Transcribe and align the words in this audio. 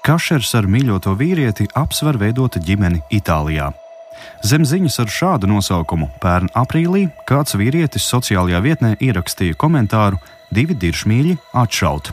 Kašers 0.00 0.54
ar 0.56 0.64
mīļoto 0.64 1.12
vīrieti 1.18 1.66
apsver 1.76 2.16
veidot 2.20 2.56
ģimeni 2.64 3.02
Itālijā. 3.12 3.68
Zem 4.44 4.64
ziņas 4.64 4.96
ar 5.02 5.12
šādu 5.12 5.50
nosaukumu 5.50 6.08
pērn 6.22 6.48
aprīlī 6.56 7.06
kāds 7.28 7.56
vīrietis 7.60 8.08
sociālajā 8.08 8.62
vietnē 8.64 8.94
ierakstīja 9.00 9.58
komentāru 9.60 10.16
divi 10.52 10.76
diršmīļi 10.80 11.36
atšaut 11.52 12.12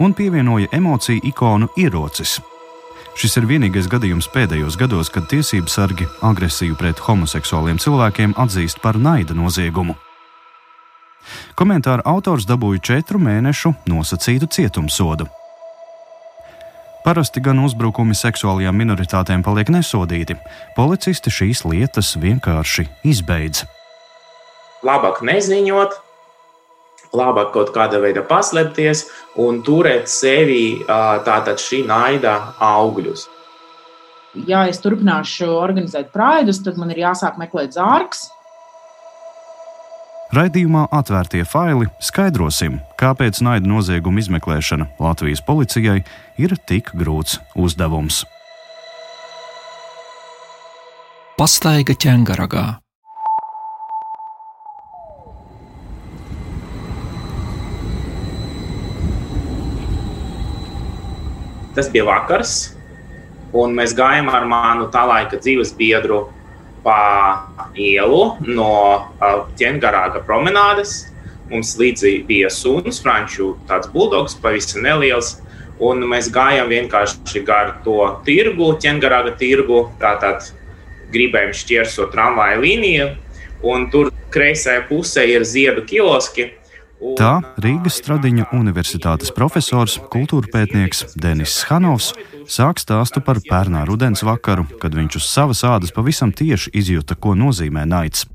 un 0.00 0.14
pievienoja 0.16 0.72
emociju 0.72 1.20
ikonu 1.30 1.68
ierocis. 1.78 2.38
Šis 3.20 3.36
ir 3.36 3.46
vienīgais 3.50 3.88
gadījums 3.90 4.30
pēdējos 4.32 4.78
gados, 4.80 5.10
kad 5.12 5.26
tiesību 5.30 5.70
sargi 5.70 6.06
agresiju 6.24 6.78
pret 6.80 7.02
homoseksuāliem 7.04 7.78
cilvēkiem 7.82 8.34
atzīst 8.40 8.80
par 8.82 8.96
naida 8.98 9.36
noziegumu. 9.36 9.94
Komentāra 11.54 12.02
autors 12.08 12.46
dabūja 12.48 12.80
četru 12.90 13.20
mēnešu 13.22 13.74
nosacītu 13.90 14.48
cietumsodu. 14.50 15.28
Parasti 17.00 17.40
gan 17.40 17.62
uzbrukumi 17.64 18.12
seksuālajām 18.12 18.76
minoritātēm 18.76 19.40
paliek 19.40 19.70
nesodīti. 19.72 20.36
Policisti 20.76 21.32
šīs 21.32 21.64
lietas 21.64 22.12
vienkārši 22.20 22.84
izbeidz. 23.08 23.62
Labāk 24.84 25.22
neziņot, 25.24 25.96
labāk 27.16 27.54
kaut 27.56 27.72
kāda 27.72 28.02
veida 28.04 28.20
paslēpties 28.28 29.06
un 29.40 29.62
turēt 29.64 30.12
sevi 30.12 30.82
tātad 30.88 31.56
šī 31.60 31.82
naida 31.88 32.36
augļus. 32.68 33.24
Ja 34.46 34.66
es 34.70 34.78
turpināšu 34.84 35.48
organizēt 35.56 36.12
praidus, 36.12 36.60
tad 36.62 36.76
man 36.78 36.92
ir 36.92 37.00
jāsāk 37.06 37.40
meklēt 37.40 37.74
zārks, 37.74 38.28
Raidījumā 40.30 40.84
atvērtie 40.94 41.40
faili 41.42 41.88
skaidrosim, 42.06 42.76
kāpēc 43.00 43.40
naida 43.42 43.66
nozieguma 43.66 44.20
izmeklēšana 44.22 44.86
Latvijas 45.02 45.40
policijai 45.42 46.04
ir 46.38 46.54
tik 46.70 46.92
grūts 46.94 47.40
uzdevums. 47.58 48.20
Pastaiga 51.34 51.98
ķēngaragā. 51.98 52.62
Tas 61.74 61.90
bija 61.90 62.06
vakars, 62.06 62.58
un 63.50 63.74
mēs 63.74 63.98
gājām 63.98 64.30
ar 64.30 64.46
manu 64.46 64.92
tā 64.94 65.02
laika 65.10 65.42
dzīves 65.42 65.74
biedru 65.74 66.28
pa 66.84 67.00
ielu 67.78 68.22
no 68.46 68.72
ķēngarāga 69.58 70.24
promenādes. 70.26 71.06
Mums 71.50 71.74
līdzi 71.80 72.20
bija 72.28 72.50
suns, 72.52 73.00
franču 73.02 73.56
tāds 73.68 73.90
buldogs, 73.90 74.36
pavisam 74.38 74.84
neliels. 74.86 75.38
Un 75.80 76.04
mēs 76.04 76.28
gājām 76.32 76.68
vienkārši 76.70 77.42
gar 77.46 77.78
to 77.84 77.98
tirgu, 78.26 78.74
ķēngarāga 78.82 79.32
tirgu. 79.40 79.86
Tātad 80.00 80.52
gribējām 81.10 81.54
šķērsot 81.56 82.12
tramvaju 82.14 82.62
līniju, 82.62 83.08
un 83.66 83.88
tur 83.90 84.12
kreisajā 84.30 84.84
pusē 84.88 85.24
ir 85.26 85.46
ziedu 85.48 85.82
kioski. 85.88 86.50
Tā 87.00 87.38
Rīgas 87.56 87.96
Stradiņa 87.96 88.50
Universitātes 88.52 89.30
profesors, 89.32 89.94
kultūra 90.12 90.50
pētnieks 90.52 91.14
Denis 91.16 91.54
Hanovs 91.70 92.10
sāk 92.44 92.82
stāstu 92.82 93.22
par 93.24 93.40
pērnā 93.40 93.86
rudens 93.88 94.20
vakaru, 94.26 94.66
kad 94.82 94.92
viņš 94.92 95.16
uz 95.16 95.28
savas 95.30 95.64
ādas 95.64 95.94
pavisam 95.96 96.28
tieši 96.28 96.74
izjuta, 96.76 97.16
ko 97.16 97.32
nozīmē 97.32 97.86
naids. 97.88 98.26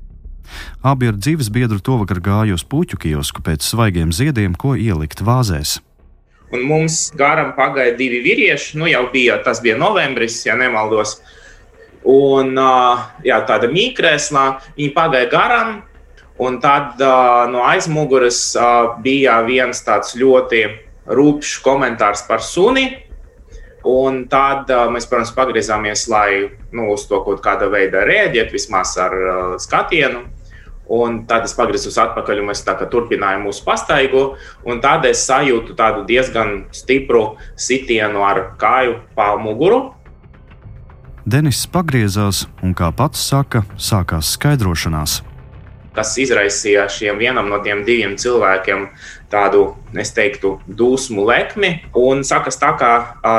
Abi 0.82 1.12
ar 1.12 1.14
dzīves 1.14 1.52
biedru 1.54 1.78
tovakar 1.78 2.18
gāja 2.18 2.58
uz 2.58 2.66
puķu 2.66 2.98
kiosku 3.06 3.44
pēc 3.46 3.62
svaigiem 3.62 4.10
ziediem, 4.10 4.58
ko 4.58 4.74
ielikt 4.74 5.22
vāzēs. 5.22 5.78
Un 6.50 6.66
mums 6.66 7.12
garām 7.14 7.54
pagāja 7.54 7.94
divi 7.94 8.18
vīrieši. 8.26 8.80
Nu, 8.82 8.90
jau 8.90 9.06
bija 9.14 9.38
tas 9.46 9.62
bija 9.62 9.78
novembris, 9.78 10.42
ja 10.46 10.58
nemaldos. 10.58 11.20
Un 12.06 12.54
jā, 13.26 13.40
tāda 13.46 13.70
mīkrēslā 13.70 14.46
viņi 14.74 14.94
pagāja 14.94 15.30
garām. 15.30 15.76
Un 16.38 16.58
tad 16.60 17.00
uh, 17.00 17.46
no 17.48 17.62
aizmugures 17.64 18.38
uh, 18.60 18.98
bija 19.00 19.38
viens 19.46 19.78
tāds 19.86 20.12
ļoti 20.20 20.62
rūpīgs 21.08 21.60
komentārs 21.64 22.26
par 22.28 22.42
suni. 22.44 22.90
Un 23.86 24.26
tad 24.28 24.68
uh, 24.68 24.90
mēs, 24.92 25.06
protams, 25.08 25.32
pagriezāmies, 25.32 26.04
lai 26.12 26.50
nu, 26.74 26.90
uz 26.92 27.06
to 27.08 27.22
kaut 27.24 27.40
kāda 27.44 27.70
veida 27.72 28.02
rēģētu, 28.04 28.52
vismaz 28.52 28.96
ar 29.00 29.16
uh, 29.16 29.54
skatienu. 29.62 30.26
Un 30.92 31.22
tad 31.26 31.48
es 31.48 31.54
pagriezos 31.56 31.96
atpakaļ, 31.98 32.42
un 32.42 32.50
mēs 32.52 32.62
turpinājām 32.62 33.46
mūsu 33.48 33.64
pastaigu. 33.66 34.36
Tad 34.82 35.06
es 35.08 35.24
sajūtu 35.26 35.74
tādu 35.74 36.04
diezgan 36.06 36.66
stipru 36.70 37.38
sitienu 37.56 38.22
ar 38.22 38.52
kāju 38.60 39.00
pa 39.16 39.32
muguru. 39.40 39.96
Denis 41.26 41.64
pagriezās, 41.66 42.44
un 42.62 42.76
kā 42.76 42.92
pats 42.94 43.18
saka, 43.18 43.64
sākās 43.74 44.36
skaidrošanās 44.36 45.24
kas 45.96 46.14
izraisīja 46.20 46.86
šiem 46.92 47.18
vienam 47.20 47.48
no 47.50 47.58
tiem 47.64 47.82
diviem 47.86 48.16
cilvēkiem 48.20 48.90
tādu, 49.30 49.62
es 49.98 50.12
teiktu, 50.14 50.52
dusmu 50.66 51.24
lekmi. 51.26 51.70
Un 51.98 52.22
sakas 52.26 52.58
tā, 52.60 52.70
kā 52.78 52.90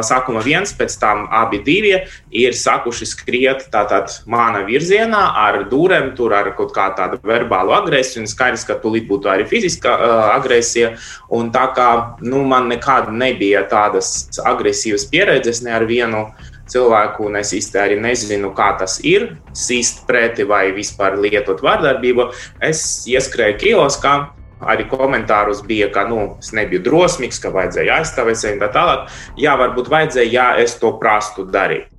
sākuma 0.05 0.41
viens, 0.43 0.73
pēc 0.75 0.97
tam 0.99 1.25
abi 1.31 1.61
divi 1.63 1.93
ir 2.35 2.57
sākuši 2.57 3.07
skriet 3.07 3.67
tātad 3.73 4.11
mana 4.27 4.65
virzienā 4.67 5.21
ar 5.45 5.61
dūrēm, 5.71 6.11
tur 6.17 6.35
ar 6.35 6.51
kaut 6.57 6.73
kā 6.75 6.89
tādu 6.97 7.21
verbālu 7.23 7.75
agresiju. 7.77 8.25
Un 8.25 8.31
skaidrs, 8.31 8.65
ka 8.67 8.79
tūlīt 8.83 9.07
būtu 9.09 9.31
arī 9.31 9.47
fiziska 9.47 9.95
uh, 9.95 10.19
agresija. 10.35 10.95
Un 11.33 11.51
tā 11.55 11.69
kā 11.77 11.89
nu, 12.25 12.43
man 12.47 12.69
nekad 12.71 13.11
nebija 13.13 13.63
tādas 13.71 14.27
agresīvas 14.43 15.07
pieredzes 15.11 15.63
ne 15.63 15.75
ar 15.77 15.87
vienu 15.87 16.27
cilvēku, 16.71 17.27
un 17.29 17.39
es 17.41 17.53
īsti 17.57 17.81
arī 17.81 17.99
nezinu, 18.01 18.53
kā 18.57 18.73
tas 18.79 18.99
ir, 19.05 19.29
sīst 19.55 20.05
preti 20.09 20.45
vai 20.47 20.69
vispār 20.75 21.17
lietot 21.21 21.63
vārdarbību. 21.65 22.31
Es 22.63 22.81
ieskrēju 23.09 23.61
kioskā. 23.63 24.15
Arī 24.57 24.87
komentārus 24.89 25.59
bija, 25.61 25.91
ka 25.93 26.07
nu, 26.09 26.31
es 26.41 26.49
nebiju 26.57 26.81
drosmīgs, 26.87 27.37
ka 27.43 27.51
vajadzēja 27.53 27.99
aizstāvēt 27.99 28.39
sevi 28.41 28.57
un 28.57 28.63
tā 28.63 28.71
tālāk. 28.73 29.03
Jā, 29.37 29.53
varbūt 29.59 29.91
vajadzēja, 29.93 30.31
ja 30.33 30.47
es 30.63 30.73
to 30.81 30.95
prastu 30.97 31.45
darīt. 31.45 31.91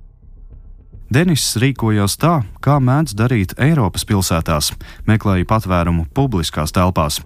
Denis 1.09 1.55
rīkojās 1.57 2.19
tā, 2.21 2.35
kā 2.61 2.75
mēdz 2.83 3.15
darīt 3.17 3.55
Eiropas 3.57 4.03
pilsētās, 4.05 4.73
meklēja 5.09 5.47
patvērumu 5.49 6.05
publiskās 6.13 6.75
telpās. 6.75 7.23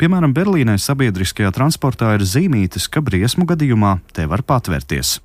Piemēram, 0.00 0.32
Berlīnē 0.34 0.74
sabiedriskajā 0.80 1.52
transportā 1.54 2.14
ir 2.16 2.24
zīmītes, 2.26 2.88
ka 2.90 3.04
briesmu 3.04 3.46
gadījumā 3.46 3.98
te 4.16 4.26
var 4.30 4.42
patvērties. 4.42 5.18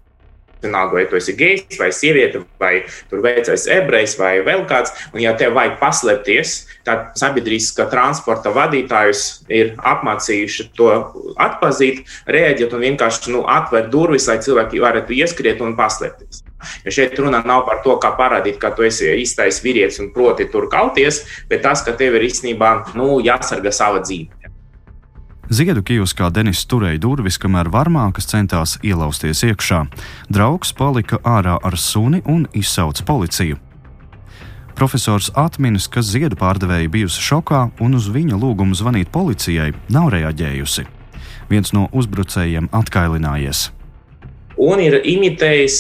Vienalga, 0.59 0.97
vai 0.97 1.05
tu 1.07 1.15
esi 1.15 1.35
gejs, 1.39 1.77
vai 1.79 1.87
sieviete, 1.95 2.41
vai 2.59 2.81
tur 3.07 3.21
veicais 3.23 3.63
ebrejs, 3.71 4.17
vai 4.19 4.41
vēl 4.43 4.65
kāds. 4.67 4.91
Un, 5.13 5.21
ja 5.23 5.31
tev 5.39 5.53
vajag 5.55 5.77
paslēpties, 5.79 6.55
tad 6.87 7.15
sabiedriskā 7.19 7.87
transporta 7.91 8.51
vadītājus 8.55 9.23
ir 9.47 9.71
apmācījuši 9.79 10.67
to 10.75 10.91
atpazīt, 11.39 12.03
rēģēt 12.27 12.75
un 12.75 12.85
vienkārši 12.89 13.35
nu, 13.37 13.45
atvērt 13.47 13.87
durvis, 13.93 14.27
lai 14.27 14.41
cilvēki 14.43 14.83
varētu 14.83 15.15
ieskriet 15.21 15.63
un 15.63 15.77
paslēpties. 15.79 16.43
Jo 16.83 16.91
šeit 16.91 17.15
runa 17.19 17.39
nav 17.47 17.63
par 17.69 17.79
to, 17.85 17.95
kā 18.03 18.11
parādīt, 18.19 18.59
ka 18.59 18.73
tu 18.75 18.83
esi 18.83 19.13
īstais 19.21 19.61
vīrietis 19.63 20.01
un 20.03 20.11
proti 20.15 20.49
tur 20.51 20.67
kauties, 20.71 21.23
bet 21.47 21.63
tas, 21.63 21.85
ka 21.87 21.95
tev 21.95 22.19
ir 22.19 22.27
īstenībā 22.27 22.73
nu, 22.99 23.21
jāsargā 23.23 23.71
sava 23.71 24.03
dzīve. 24.03 24.38
Ziedu 25.49 25.81
kioskā 25.81 26.27
Denis 26.29 26.59
turēja 26.69 26.99
durvis, 27.01 27.39
kamēr 27.41 27.71
varmākas 27.73 28.27
centās 28.29 28.75
ielausties 28.85 29.39
iekšā. 29.47 29.79
Draugs 30.29 30.69
palika 30.77 31.17
ārā 31.25 31.55
ar 31.65 31.77
suni 31.77 32.19
un 32.29 32.43
izsauca 32.53 33.01
policiju. 33.07 33.57
Profesors 34.77 35.31
atminas, 35.33 35.89
ka 35.89 36.05
ziedu 36.05 36.37
pārdevēja 36.37 36.91
bijusi 36.93 37.25
šokā 37.31 37.63
un 37.81 37.97
uz 37.97 38.11
viņa 38.13 38.37
lūgumu 38.37 38.77
zvanīt 38.77 39.09
policijai 39.09 39.73
nav 39.89 40.13
reaģējusi. 40.13 40.85
Viens 41.49 41.73
no 41.73 41.89
uzbrucējiem 41.97 42.69
atkailinājies 42.69 43.71
un 44.59 44.81
ir 44.83 44.97
imitējis 45.07 45.77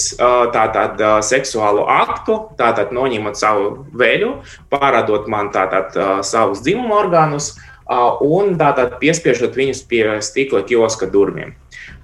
tātad 0.55 1.01
seksuālu 1.27 1.83
aktu, 1.91 2.37
tātad 2.59 2.93
noņemot 2.95 3.35
savu 3.35 3.71
veļu, 3.99 4.37
parādot 4.71 5.27
man 5.31 5.51
tātad 5.51 5.97
savus 6.23 6.63
dzimumu 6.63 6.95
orgānus, 6.95 7.51
un 7.89 8.53
tātad 8.59 8.99
piespiežot 9.01 9.55
viņus 9.57 9.81
pie 9.89 10.03
stikla 10.21 10.61
kioska 10.67 11.09
durvīm. 11.09 11.55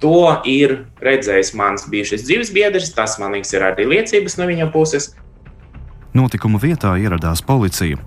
To 0.02 0.42
ir 0.44 0.82
redzējis 1.00 1.54
mans 1.56 1.86
bijušais 1.88 2.26
dzīves 2.26 2.50
biedrs, 2.52 2.92
tas 2.96 3.16
man 3.22 3.36
liekas, 3.36 3.54
ir 3.54 3.64
arī 3.64 3.86
liecības 3.88 4.36
no 4.40 4.48
viņa 4.50 4.68
puses. 4.74 5.14
Notikuma 6.16 6.60
vietā 6.60 6.96
ieradās 7.00 7.42
policija. 7.44 8.00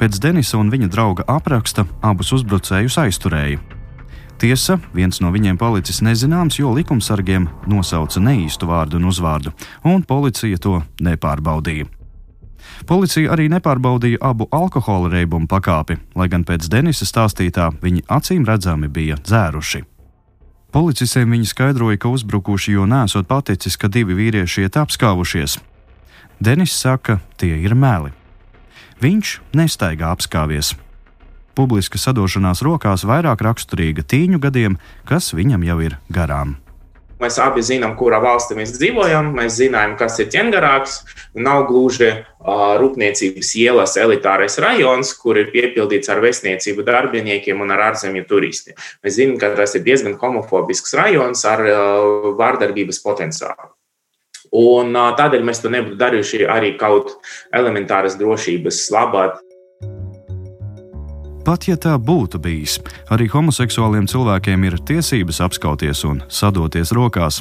Pēc 0.00 0.16
Denisa 0.22 0.56
un 0.56 0.70
viņa 0.72 0.88
drauga 0.88 1.26
apraksta 1.28 1.84
abus 2.00 2.32
uzbrucējus 2.32 2.96
aizturēja. 3.02 3.60
Tiesa, 4.40 4.78
viens 4.96 5.18
no 5.20 5.28
viņiem 5.34 5.58
palicis 5.60 6.00
nezināms, 6.00 6.56
jo 6.56 6.70
likumsargiem 6.72 7.50
nosauca 7.68 8.22
neīstu 8.24 8.70
vārdu 8.70 8.96
un 8.96 9.10
uzvārdu, 9.10 9.52
un 9.84 10.00
policija 10.00 10.56
to 10.56 10.78
nepārbaudīja. 11.04 11.99
Policija 12.86 13.32
arī 13.34 13.48
nepārbaudīja 13.52 14.18
abu 14.24 14.48
alkohola 14.50 15.10
reibumu 15.12 15.46
pakāpi, 15.50 15.98
lai 16.16 16.28
gan 16.32 16.44
pēc 16.48 16.68
Denisa 16.72 17.06
stāstītā 17.06 17.70
viņi 17.82 18.06
acīm 18.08 18.46
redzami 18.48 18.88
bija 18.88 19.18
dzēruši. 19.20 19.84
Policistiem 20.70 21.34
viņi 21.34 21.50
skaidroja, 21.50 21.98
ka 21.98 22.12
uzbrukuši 22.14 22.76
jo 22.76 22.86
nesot 22.86 23.26
paticis, 23.26 23.76
ka 23.76 23.90
divi 23.90 24.14
vīrieši 24.14 24.66
iet 24.66 24.78
apskāvušies. 24.78 25.58
Denis 26.40 26.72
saka, 26.72 27.18
tie 27.36 27.58
ir 27.58 27.74
meli. 27.74 28.14
Viņš 29.02 29.40
nestaigā 29.56 30.12
apskāvies. 30.14 30.76
Publiska 31.58 31.98
sadošanās 31.98 32.62
rokās 32.62 33.04
vairāk 33.04 33.42
raksturīga 33.44 34.06
tīņu 34.06 34.38
gadiem, 34.40 34.78
kas 35.04 35.34
viņam 35.34 35.66
jau 35.66 35.80
ir 35.84 35.98
garām. 36.08 36.56
Mēs 37.20 37.36
abi 37.42 37.60
zinām, 37.64 37.96
kurā 38.00 38.16
valstī 38.22 38.56
mēs 38.56 38.72
dzīvojam. 38.78 39.34
Mēs 39.36 39.58
zinām, 39.60 39.96
kas 40.00 40.16
ir 40.22 40.30
ķengarāks. 40.32 41.00
Nav 41.36 41.66
gluži 41.68 42.08
uh, 42.14 42.78
rūpniecības 42.80 43.50
ielas 43.60 43.96
elitārais 44.00 44.56
rajons, 44.62 45.12
kur 45.20 45.40
ir 45.40 45.50
piepildīts 45.52 46.08
ar 46.12 46.22
vēstniecību 46.24 46.86
darbiniekiem 46.86 47.60
un 47.60 47.74
ar 47.76 47.90
ārzemju 47.90 48.24
turistiem. 48.30 48.78
Mēs 49.04 49.18
zinām, 49.18 49.36
ka 49.42 49.52
tas 49.58 49.76
ir 49.76 49.84
diezgan 49.84 50.16
homofobisks 50.22 50.96
rajons 50.96 51.44
ar 51.48 51.66
uh, 51.66 52.32
vārdarbības 52.40 53.02
potenciālu. 53.04 53.74
Un, 54.56 54.96
tādēļ 55.18 55.44
mēs 55.46 55.60
to 55.62 55.70
nebūtu 55.70 56.00
darījuši 56.00 56.46
arī 56.50 56.72
kaut 56.80 57.12
elementāras 57.54 58.16
drošības 58.18 58.82
labāk. 58.96 59.38
Pat 61.44 61.64
ja 61.64 61.76
tā 61.80 61.94
būtu 61.96 62.38
bijis, 62.42 62.76
arī 63.08 63.24
homoseksuāliem 63.32 64.04
cilvēkiem 64.10 64.66
ir 64.68 64.76
tiesības 64.86 65.40
apskauties 65.46 66.04
un 66.04 66.20
sadoties 66.28 66.92
rokās. 66.92 67.40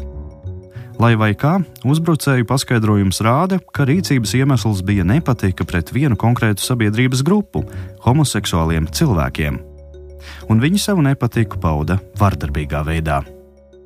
Lai 1.00 1.13
vai 1.19 1.31
kā, 1.36 1.57
uzbrucēju 1.88 2.48
paskaidrojums 2.48 3.22
rāda, 3.24 3.60
ka 3.75 3.86
rīcības 3.88 4.34
iemesls 4.36 4.81
bija 4.84 5.06
nepatika 5.07 5.68
pret 5.68 5.94
vienu 5.96 6.18
konkrētu 6.19 6.63
sabiedrības 6.63 7.24
grupu- 7.24 7.63
homoseksuāliem 8.06 8.88
cilvēkiem. 8.92 9.60
Un 10.50 10.60
viņi 10.60 10.80
savu 10.80 11.01
nepatiku 11.01 11.60
pauda 11.60 12.00
vardarbīgā 12.19 12.84
veidā. 12.84 13.24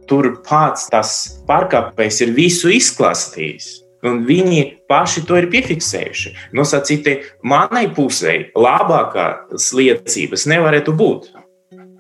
Tur 0.08 0.42
pats 0.44 0.90
tas 0.90 1.40
pārkāpējs 1.48 2.22
ir 2.22 2.34
visu 2.34 2.70
izklāstījis. 2.70 3.83
Un 4.04 4.24
viņi 4.28 4.64
paši 4.92 5.24
to 5.28 5.38
ir 5.40 5.48
piefiksējuši. 5.52 6.34
Nosacīti 6.58 7.20
manai 7.48 7.86
pusē 7.96 8.36
labākās 8.52 9.70
liecības 9.78 10.48
nevarētu 10.52 10.96
būt. 11.00 11.32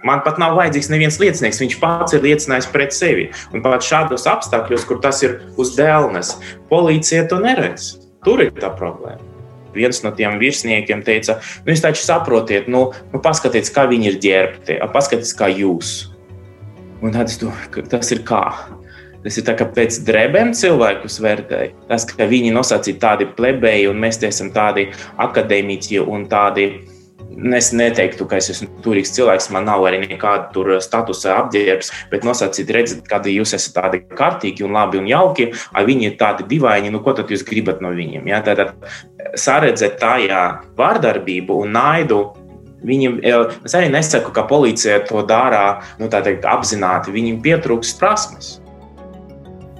Man 0.03 0.19
pat 0.25 0.39
nav 0.41 0.57
vajadzīgs 0.59 0.89
neviens 0.91 1.17
liecinieks. 1.21 1.61
Viņš 1.63 1.77
pats 1.79 2.15
ir 2.15 2.25
liecinājis 2.25 2.67
pret 2.73 2.95
sevi. 2.95 3.29
Un 3.55 3.63
pat 3.63 3.85
šādos 3.87 4.27
apstākļos, 4.27 4.87
kur 4.89 4.99
tas 5.03 5.23
ir 5.23 5.37
uz 5.55 5.77
dēlnes, 5.77 6.35
policija 6.71 7.23
to 7.31 7.39
neredz. 7.43 7.93
Tur 8.23 8.43
ir 8.43 8.51
tā 8.59 8.71
problēma. 8.75 9.23
Viens 9.73 10.03
no 10.03 10.11
tiem 10.13 10.35
virsniekiem 10.37 11.01
teica, 11.07 11.39
nu, 11.63 11.73
jūs 11.73 11.81
taču 11.81 12.03
saprotiet, 12.03 12.67
nu, 12.69 12.85
nu 13.09 13.21
paskatieties, 13.23 13.71
kā 13.73 13.87
viņi 13.89 14.11
ir 14.11 14.19
ģērbti, 14.21 14.77
paskatieties, 14.93 15.33
kā 15.39 15.49
jūs. 15.49 15.93
Un 17.01 17.15
tad 17.15 17.31
es 17.31 17.39
domāju, 17.41 17.87
tas 17.89 18.13
ir 18.13 18.21
kā. 18.27 18.43
Tas 19.23 19.37
ir 19.39 19.45
tā, 19.47 19.55
ka 19.59 19.67
pēc 19.71 20.01
drēbēm 20.07 20.51
cilvēkus 20.57 21.21
vērtēja. 21.23 21.75
Tas, 21.87 22.05
ka 22.09 22.27
viņi 22.27 22.51
nosacīja 22.55 22.99
tādi 22.99 23.27
plebeji, 23.37 23.87
un 23.91 24.01
mēs 24.03 24.19
esam 24.27 24.51
tādi 24.55 24.89
akadēmiķi 25.23 26.01
un 26.03 26.27
tādi. 26.31 26.67
Es 27.57 27.71
neteiktu, 27.73 28.27
ka 28.29 28.37
es 28.37 28.51
esmu 28.51 28.67
turīgs 28.85 29.15
cilvēks, 29.15 29.47
man 29.55 29.65
nav 29.65 29.81
arī 29.87 30.03
nekāda 30.03 30.75
statusa 30.83 31.37
apģērbs, 31.39 31.89
bet 32.11 32.27
nosacīt, 32.27 32.69
redziet, 32.75 33.07
kad 33.09 33.25
jūs 33.25 33.55
esat 33.57 33.73
tādi 33.79 34.03
kārtīgi 34.11 34.67
un 34.67 34.75
labi 34.77 34.99
un 35.01 35.09
jauki, 35.09 35.47
a 35.73 35.81
viņi 35.87 36.11
ir 36.11 36.19
tādi 36.19 36.45
dīvaini, 36.51 36.91
nu 36.93 37.01
ko 37.01 37.15
tad 37.17 37.33
jūs 37.33 37.47
gribat 37.47 37.81
no 37.81 37.89
viņiem? 37.95 38.29
Ja? 38.29 38.43
Tad 38.45 38.75
saredzēt 39.39 39.97
tajā 40.03 40.45
vārdarbību 40.77 41.63
un 41.63 41.77
naidu 41.79 42.21
Viņam, 42.83 43.21
es 43.23 43.75
arī 43.77 43.87
nesaku, 43.87 44.33
ka 44.35 44.43
policija 44.43 44.99
to 45.07 45.21
dara 45.23 45.79
nu, 46.01 46.09
teikt, 46.11 46.43
apzināti. 46.43 47.13
Viņam 47.15 47.39
pietrūkst 47.45 47.95
prasmes. 48.01 48.57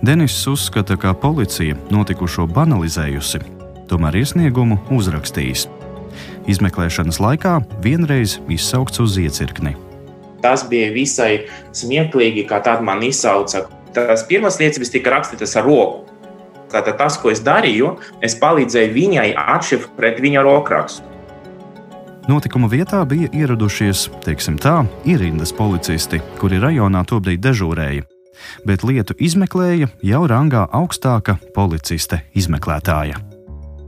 Denis 0.04 0.48
uzskata, 0.48 0.98
ka 1.00 1.14
policija 1.16 1.78
notikušo 1.88 2.44
banalizējusi, 2.52 3.40
tomēr 3.88 4.18
iesniegumu 4.20 4.76
uzrakstījis. 4.92 5.64
Izmeklēšanas 6.52 7.22
laikā 7.24 7.54
vienreiz 7.86 8.34
izsaukts 8.52 9.00
uz 9.00 9.16
iecirkni. 9.22 9.78
Tas 10.44 10.68
bija 10.68 10.92
visai 10.92 11.46
smieklīgi, 11.72 12.44
kā 12.52 12.60
tad 12.68 12.84
man 12.84 13.00
izsauca. 13.08 13.64
Tās 13.96 14.28
pirmās 14.28 14.60
liecības 14.60 14.92
tika 14.92 15.16
rakstītas 15.16 15.56
ar 15.56 15.70
roku. 15.72 16.04
Tātad 16.74 17.00
tas, 17.00 17.16
ko 17.16 17.32
es 17.32 17.40
darīju, 17.40 17.96
es 18.20 18.36
palīdzēju 18.44 18.96
viņai 19.00 19.28
atšifrēt 19.40 20.20
viņa 20.20 20.44
rokrakstu. 20.44 21.12
Notikuma 22.28 22.68
vietā 22.68 23.06
bija 23.08 23.32
ieradušies, 23.32 24.10
teiksim 24.28 24.60
tā, 24.60 24.82
ierindas 25.08 25.56
policisti, 25.56 26.20
kuri 26.44 26.60
rajonā 26.60 27.08
tobrīd 27.08 27.40
dežūrēja 27.40 28.10
bet 28.68 28.86
lietu 28.88 29.16
izmeklēja 29.20 29.90
jau 30.04 30.24
rangā 30.30 30.68
augstāka 30.72 31.38
policiste 31.56 32.24
izmeklētāja. 32.36 33.20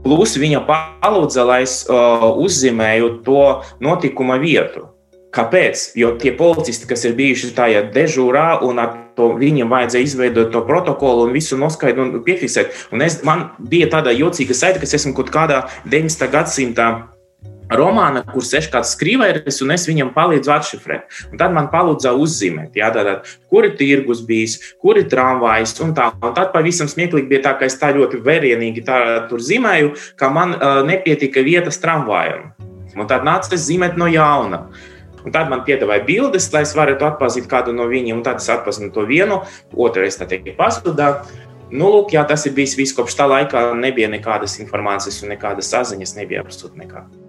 Plus 0.06 0.36
viņa 0.38 0.60
palūdza, 0.68 1.46
lai 1.46 1.62
es 1.64 1.80
uh, 1.90 2.28
uzzīmēju 2.38 3.08
to 3.26 3.46
notikuma 3.82 4.38
vietu. 4.38 4.86
Kāpēc? 5.34 5.90
Jo 5.98 6.14
tie 6.20 6.30
policisti, 6.32 6.86
kas 6.88 7.02
ir 7.04 7.16
bijuši 7.18 7.50
tajā 7.56 7.82
dežūrā, 7.92 8.46
un 8.64 8.78
to, 9.18 9.32
viņiem 9.36 9.68
vajadzēja 9.72 10.08
izveidot 10.08 10.52
to 10.54 10.62
protokolu 10.64 11.26
un 11.26 11.34
visu 11.34 11.58
noskaidrot 11.60 12.14
un 12.14 12.24
piefiksēt. 12.24 12.86
Un 12.94 13.04
es, 13.04 13.18
man 13.26 13.50
bija 13.58 13.90
tāda 13.92 14.14
jocīga 14.16 14.56
saita, 14.56 14.80
ka 14.80 14.88
es 14.88 14.96
esmu 15.00 15.12
kaut 15.18 15.32
kādā 15.34 15.64
19. 15.84 16.30
gadsimtā 16.32 16.88
romāna, 17.72 18.22
kur 18.26 18.44
sēž 18.46 18.68
kāds 18.72 18.94
skrīvējs, 18.94 19.60
un 19.64 19.74
es 19.74 19.86
viņam 19.88 20.12
palīdzu 20.14 20.52
atšifrēt. 20.54 21.20
Un 21.32 21.40
tad 21.40 21.54
man 21.56 21.70
palūdza 21.72 22.14
uzzīmēt, 22.14 22.76
jā, 22.78 22.90
tātad, 22.94 23.26
kur 23.50 23.66
ir 23.66 23.76
tirgus 23.78 24.22
bijis, 24.26 24.58
kur 24.82 25.00
ir 25.00 25.08
tramvajs, 25.10 25.76
un 25.84 25.94
tā. 25.96 26.10
Un 26.22 26.34
tad 26.36 26.52
pavisam 26.54 26.90
smieklīgi 26.90 27.30
bija 27.30 27.46
tā, 27.48 27.56
ka 27.58 27.68
es 27.68 27.78
tā 27.80 27.92
ļoti 27.96 28.22
vērienīgi 28.24 28.84
tā, 28.86 29.00
tur 29.30 29.42
zīmēju, 29.42 29.94
ka 30.18 30.30
man 30.32 30.56
uh, 30.56 30.82
nepietika 30.86 31.42
vietas 31.46 31.80
tramvajam. 31.82 32.52
Un 32.96 33.08
tad 33.10 33.26
nāca 33.26 33.52
tas 33.52 33.66
zīmēt 33.66 33.98
no 34.00 34.08
jauna. 34.08 34.66
Un 35.26 35.34
tad 35.34 35.50
man 35.50 35.64
piedāvāja 35.66 36.04
bildes, 36.06 36.46
lai 36.54 36.62
es 36.62 36.72
varētu 36.78 37.02
atpazīt 37.08 37.48
kādu 37.50 37.74
no 37.74 37.88
viņiem, 37.90 38.22
tad 38.24 38.38
es 38.38 38.46
atpazinu 38.52 38.92
to 38.94 39.02
vienu, 39.08 39.40
otru 39.74 40.06
es 40.06 40.20
tā 40.20 40.28
teikt 40.30 40.54
pazudā. 40.58 41.16
Nu, 41.66 41.90
lūk, 41.90 42.14
jā, 42.14 42.22
tas 42.30 42.46
ir 42.46 42.54
bijis 42.54 42.78
viss 42.78 42.94
kopš 42.94 43.18
tā 43.18 43.26
laika. 43.26 43.72
Nebija 43.74 44.06
nekādas 44.12 44.60
informācijas 44.62 45.24
un 45.26 45.34
nekādas 45.34 45.74
saziņas, 45.74 46.14
nebija 46.22 46.46
absolūti 46.46 46.86
nekāda. 46.86 47.25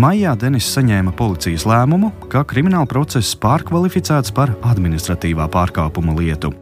Maijā 0.00 0.30
Denis 0.38 0.64
saņēma 0.72 1.12
policijas 1.12 1.66
lēmumu, 1.68 2.08
ka 2.32 2.40
krimināla 2.48 2.88
process 2.88 3.34
pārkvalificēts 3.36 4.32
par 4.32 4.54
administratīvā 4.64 5.44
pārkāpuma 5.52 6.14
lietu. 6.16 6.54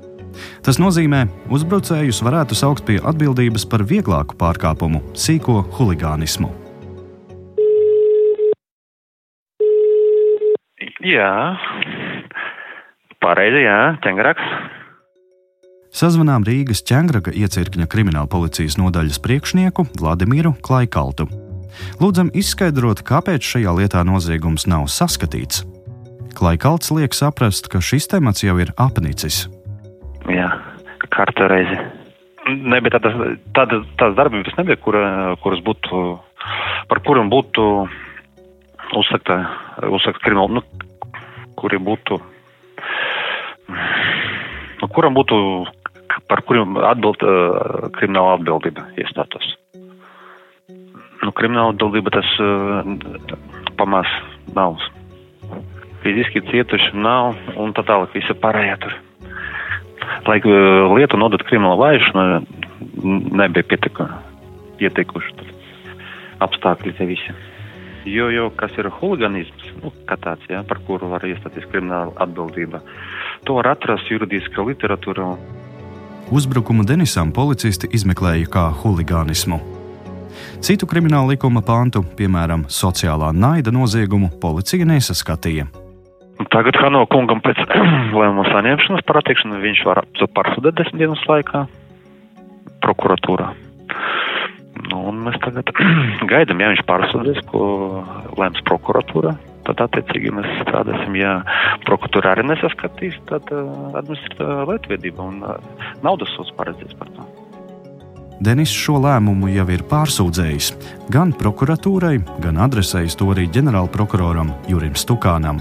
Tas 0.67 0.81
nozīmē, 0.83 1.21
ka 1.29 1.55
uzbrucējus 1.55 2.19
varētu 2.27 2.59
saukt 2.59 2.83
pie 2.89 2.97
atbildības 2.99 3.67
par 3.71 3.85
vieglāku 3.87 4.35
pārkāpumu, 4.41 5.05
sīko 5.15 5.61
huligānismu. 5.77 6.51
Jā, 11.07 11.33
pareizi, 13.23 13.63
jā, 13.69 13.81
ķēngraks. 14.03 14.49
Sazvanām 15.95 16.43
Rīgas 16.49 16.83
ķēngraga 16.91 17.37
iecirkņa 17.39 17.87
krimināla 17.87 18.27
policijas 18.31 18.81
nodaļas 18.83 19.23
priekšnieku 19.23 19.87
Vladimiru 20.01 20.57
Klaikaltu. 20.59 21.48
Lūdzam 22.01 22.31
izskaidrot, 22.37 23.03
kāpēc 23.07 23.45
šajā 23.45 23.75
lietā 23.79 24.05
noziegums 24.07 24.67
nav 24.71 24.87
saskatīts. 24.93 25.65
Klaikalts 26.39 26.93
liek 26.95 27.17
saprast, 27.17 27.67
ka 27.73 27.81
šis 27.83 28.07
temats 28.13 28.45
jau 28.45 28.57
ir 28.63 28.71
apnicis. 28.79 29.47
Jā, 30.31 30.51
kārta 31.11 31.49
reize. 31.51 31.79
Ne, 32.49 32.81
bet 32.85 32.95
tādas, 32.97 33.17
tādas, 33.57 33.87
tādas 34.01 34.17
darbības 34.17 34.57
nebija, 34.57 34.79
kur, 34.81 34.97
kuras 35.43 35.61
būtu, 35.67 36.03
par 36.89 37.03
kurām 37.05 37.29
būtu 37.33 37.65
uzsakta, 38.97 39.41
uzsakta 39.91 40.25
krimināla, 40.25 40.61
nu, 40.61 40.65
kuri 41.61 41.81
būtu, 41.83 42.21
nu, 44.81 44.91
kuram 44.95 45.19
būtu, 45.19 45.39
par 46.31 46.45
kuriem 46.49 46.79
atbild, 46.89 47.25
krimināla 47.99 48.39
atbildība 48.39 48.89
iestātos 49.01 49.59
nu, 51.25 51.33
krimināla 51.35 51.75
atbildība 51.75 52.13
tas 52.15 52.31
pamās 53.79 54.11
nav. 54.57 54.79
Fiziski 56.05 56.45
cietuši 56.47 56.95
nav 56.95 57.37
un 57.59 57.75
tā 57.75 57.85
tālāk 57.87 58.15
visa 58.15 58.37
pārējā 58.39 58.79
tur. 58.85 58.97
Lai 60.29 60.39
lietu 60.43 61.19
nodot 61.21 61.43
krimināla 61.47 61.79
vajāšana, 61.81 62.41
nebija 63.43 63.67
pietiekuši 64.79 65.55
apstākļi 66.45 66.97
te 66.99 67.07
visi. 67.09 67.37
Jo, 68.09 68.29
jo 68.33 68.49
kas 68.57 68.73
ir 68.79 68.89
huliganisms, 69.01 69.73
nu, 69.83 69.91
tāds, 70.09 70.45
ja, 70.49 70.63
par 70.65 70.81
kuru 70.87 71.11
var 71.11 71.25
iestāties 71.29 71.67
krimināla 71.69 72.15
atbildība, 72.25 72.81
to 73.45 73.59
var 73.59 73.73
atrast 73.75 74.09
juridiskā 74.13 74.65
literatūrā. 74.65 75.33
Uzbrukumu 76.33 76.87
Denisam 76.89 77.33
policisti 77.35 77.91
izmeklēja 77.99 78.49
kā 78.53 78.69
huligānismu. 78.83 79.78
Citu 80.59 80.89
krimināla 80.91 81.37
likuma 81.37 81.61
pantu, 81.63 82.01
piemēram, 82.19 82.65
sociālā 82.67 83.29
naida 83.31 83.71
noziegumu, 83.71 84.33
policija 84.43 84.89
nesaskatīja. 84.91 85.69
Tagad 86.51 86.79
Hano 86.83 87.05
kungam 87.11 87.39
pēc 87.45 87.61
lēmuma 88.19 88.45
saņemšanas 88.51 89.07
par 89.07 89.21
attiekšanu 89.23 89.61
viņš 89.63 89.85
var 89.87 90.03
pārsūdēt 90.35 90.81
desmit 90.81 91.05
dienas 91.05 91.23
laikā 91.31 91.63
prokuratūrā. 92.83 93.53
Nu, 94.91 95.05
un 95.13 95.23
mēs 95.29 95.39
tagad 95.47 95.71
gaidām, 96.33 96.63
ja 96.63 96.75
viņš 96.75 96.85
pārsūdzēs, 96.91 97.43
ko 97.53 97.65
lēms 98.41 98.67
prokuratūra. 98.67 99.39
Tad, 99.69 99.83
attiecīgi, 99.85 100.35
mēs 100.35 100.49
strādāsim. 100.65 101.19
Ja 101.21 101.43
prokuratūra 101.87 102.35
arī 102.35 102.49
nesaskatīs, 102.51 103.19
tad 103.31 103.53
uh, 103.55 103.93
administratīvā 104.01 104.73
lietvedība 104.73 105.29
un 105.29 105.45
uh, 105.45 105.85
naudas 106.03 106.35
sots 106.35 106.55
paredzēs 106.59 106.99
par 106.99 107.15
to. 107.15 107.29
Denis 108.41 108.71
šo 108.71 109.01
lēmumu 109.03 109.51
jau 109.51 109.67
ir 109.75 109.83
pārsūdzējis 109.91 110.71
gan 111.11 111.35
prokuratūrai, 111.35 112.21
gan 112.45 112.63
adresējis 112.69 113.19
to 113.19 113.33
arī 113.35 113.49
ģenerālprokuroram 113.55 114.55
Jurim 114.71 114.95
Stukānam. 114.95 115.61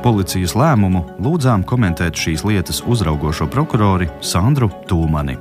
Policijas 0.00 0.56
lēmumu 0.56 1.04
lūdzām 1.20 1.66
komentēt 1.68 2.16
šīs 2.16 2.46
lietas 2.48 2.80
uzraugošo 2.88 3.50
prokurori 3.52 4.08
Sandru 4.24 4.72
Tūmani 4.88 5.36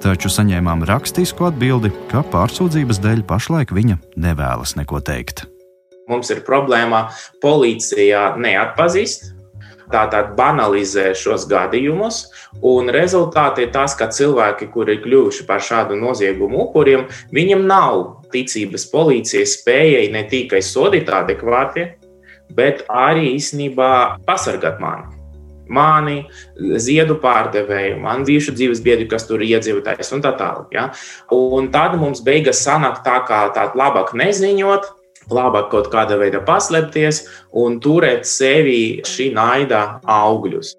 taču 0.00 0.30
saņēmām 0.32 0.84
rakstisku 0.88 1.48
atbildi, 1.50 1.92
ka 2.10 2.24
pārsūdzības 2.32 3.00
dēļ 3.04 3.24
pašlaik 3.28 3.74
viņa 3.76 3.98
nevēlas 4.20 4.76
neko 4.78 5.02
teikt. 5.04 5.44
Mums 6.10 6.32
ir 6.32 6.40
problēma, 6.46 7.08
policija 7.42 8.32
neatpazīst. 8.40 9.30
Tātad 9.90 10.34
banalizē 10.38 11.10
šos 11.18 11.48
gadījumus, 11.50 12.22
un 12.62 12.90
rezultāti 12.94 13.66
ir 13.66 13.72
tas, 13.74 13.96
ka 13.98 14.10
cilvēki, 14.14 14.70
kuri 14.74 14.96
ir 14.96 15.04
kļuvuši 15.04 15.46
par 15.48 15.62
šādu 15.66 15.98
noziegumu 15.98 16.66
upuriem, 16.66 17.08
viņiem 17.34 17.66
nav 17.66 18.04
ticības 18.30 18.86
policijas 18.92 19.56
spējai 19.58 20.10
ne 20.14 20.26
tikai 20.30 20.62
sodīt 20.62 21.10
adekvāti, 21.10 21.88
bet 22.54 22.84
arī 22.86 23.32
īstenībā 23.36 23.90
pasargāt 24.26 24.78
mani 24.82 25.20
mani, 25.70 26.24
ziedu 26.82 27.16
pārdevēju, 27.22 27.98
man 28.02 28.24
bijuši 28.26 28.54
dzīves 28.58 28.82
biedri, 28.84 29.06
kas 29.10 29.26
tur 29.28 29.42
ir 29.42 29.56
iedzīvotājs 29.56 30.10
un 30.16 30.24
tā 30.24 30.34
tālāk. 30.38 30.72
Ja? 30.74 30.88
Un 31.34 31.70
tad 31.74 31.96
mums 32.00 32.24
beigas 32.26 32.62
sanāk 32.66 33.04
tā, 33.06 33.20
kā 33.28 33.44
tāda 33.54 33.78
labāk 33.78 34.12
neziņot. 34.18 34.90
Labāk 35.30 35.70
kaut 35.74 35.90
kādā 35.92 36.18
veidā 36.20 36.42
paslēpties 36.46 37.24
un 37.62 37.78
turēt 37.82 38.26
sevi 38.28 39.00
šī 39.06 39.30
naida 39.36 40.00
augļus. 40.04 40.74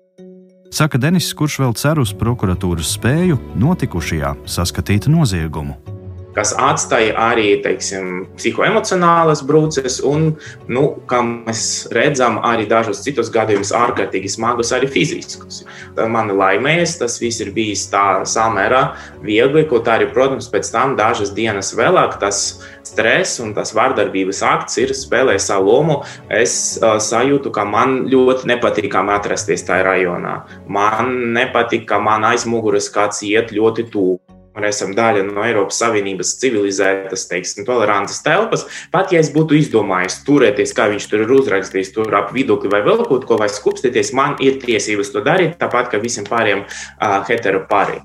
Saka 0.71 0.99
Denis, 1.01 1.33
kurš 1.35 1.57
vēl 1.65 1.73
cer 1.75 1.99
uz 1.99 2.13
prokuratūras 2.15 2.93
spēju 2.95 3.39
notikušajā 3.59 4.35
saskatīt 4.47 5.09
noziegumu 5.11 6.00
kas 6.35 6.53
atstāja 6.57 7.15
arī 7.19 7.55
teiksim, 7.63 8.25
psihoemocionālas 8.37 9.43
brūces, 9.47 9.99
un, 10.07 10.31
nu, 10.71 10.85
kā 11.09 11.21
mēs 11.25 11.63
redzam, 11.95 12.39
arī 12.47 12.67
dažos 12.69 13.03
citos 13.05 13.31
gadījumos 13.33 13.73
ārkārtīgi 13.75 14.31
smagus, 14.31 14.73
arī 14.75 14.89
fiziskus. 14.91 15.63
Man 15.97 16.31
laimēs, 16.37 16.97
tas 17.01 17.19
viss 17.21 17.43
ir 17.43 17.51
bijis 17.55 17.87
tā 17.91 18.21
samērā 18.27 18.83
viegli, 19.25 19.65
kaut 19.69 19.89
arī, 19.91 20.07
protams, 20.13 20.49
pēc 20.51 20.71
tam 20.73 20.95
dažas 20.99 21.33
dienas 21.35 21.73
vēlāk 21.77 22.19
tas 22.21 22.61
stress 22.91 23.39
un 23.43 23.53
tas 23.55 23.73
vardarbības 23.75 24.41
akts 24.45 24.79
ir 24.81 24.93
spēlējis 24.95 25.49
savu 25.51 25.71
lomu. 25.71 25.99
Es 26.31 26.55
uh, 26.81 26.97
sajūtu, 27.01 27.53
ka 27.55 27.65
man 27.67 28.05
ļoti 28.11 28.49
nepatīkami 28.51 29.15
atrasties 29.15 29.65
tajā 29.67 29.85
rajonā. 29.87 30.35
Man 30.71 31.33
nepatīk, 31.37 31.87
ka 31.89 32.01
man 32.03 32.27
aiz 32.31 32.47
muguras 32.49 32.91
kāds 32.93 33.23
iet 33.27 33.53
ļoti 33.55 33.89
tuvu. 33.93 34.19
Mēs 34.51 34.81
esam 34.81 34.91
daļa 34.95 35.23
no 35.29 35.45
Eiropas 35.45 35.77
Savienības 35.79 36.33
civilizētas, 36.41 37.23
teiksim, 37.29 37.63
tolerantas 37.67 38.19
telpas. 38.25 38.65
Pat 38.91 39.13
ja 39.15 39.21
es 39.23 39.31
būtu 39.31 39.55
izdomājis 39.55 40.19
turēties, 40.27 40.73
kā 40.75 40.89
viņš 40.91 41.07
tur 41.07 41.23
ir 41.23 41.31
uzrakstījis, 41.37 41.93
tur 41.95 42.11
ap 42.19 42.33
vidukli 42.35 42.71
vai 42.71 42.81
vēl 42.83 43.05
kaut 43.07 43.23
ko, 43.29 43.39
vai 43.39 43.47
skupstīties, 43.51 44.11
man 44.17 44.35
ir 44.43 44.59
tiesības 44.59 45.13
to 45.13 45.23
darīt, 45.23 45.55
tāpat 45.61 45.93
kā 45.93 46.01
visiem 46.03 46.27
pāriem 46.27 46.65
uh, 46.65 47.21
hetero 47.29 47.63
pāriem. 47.69 48.03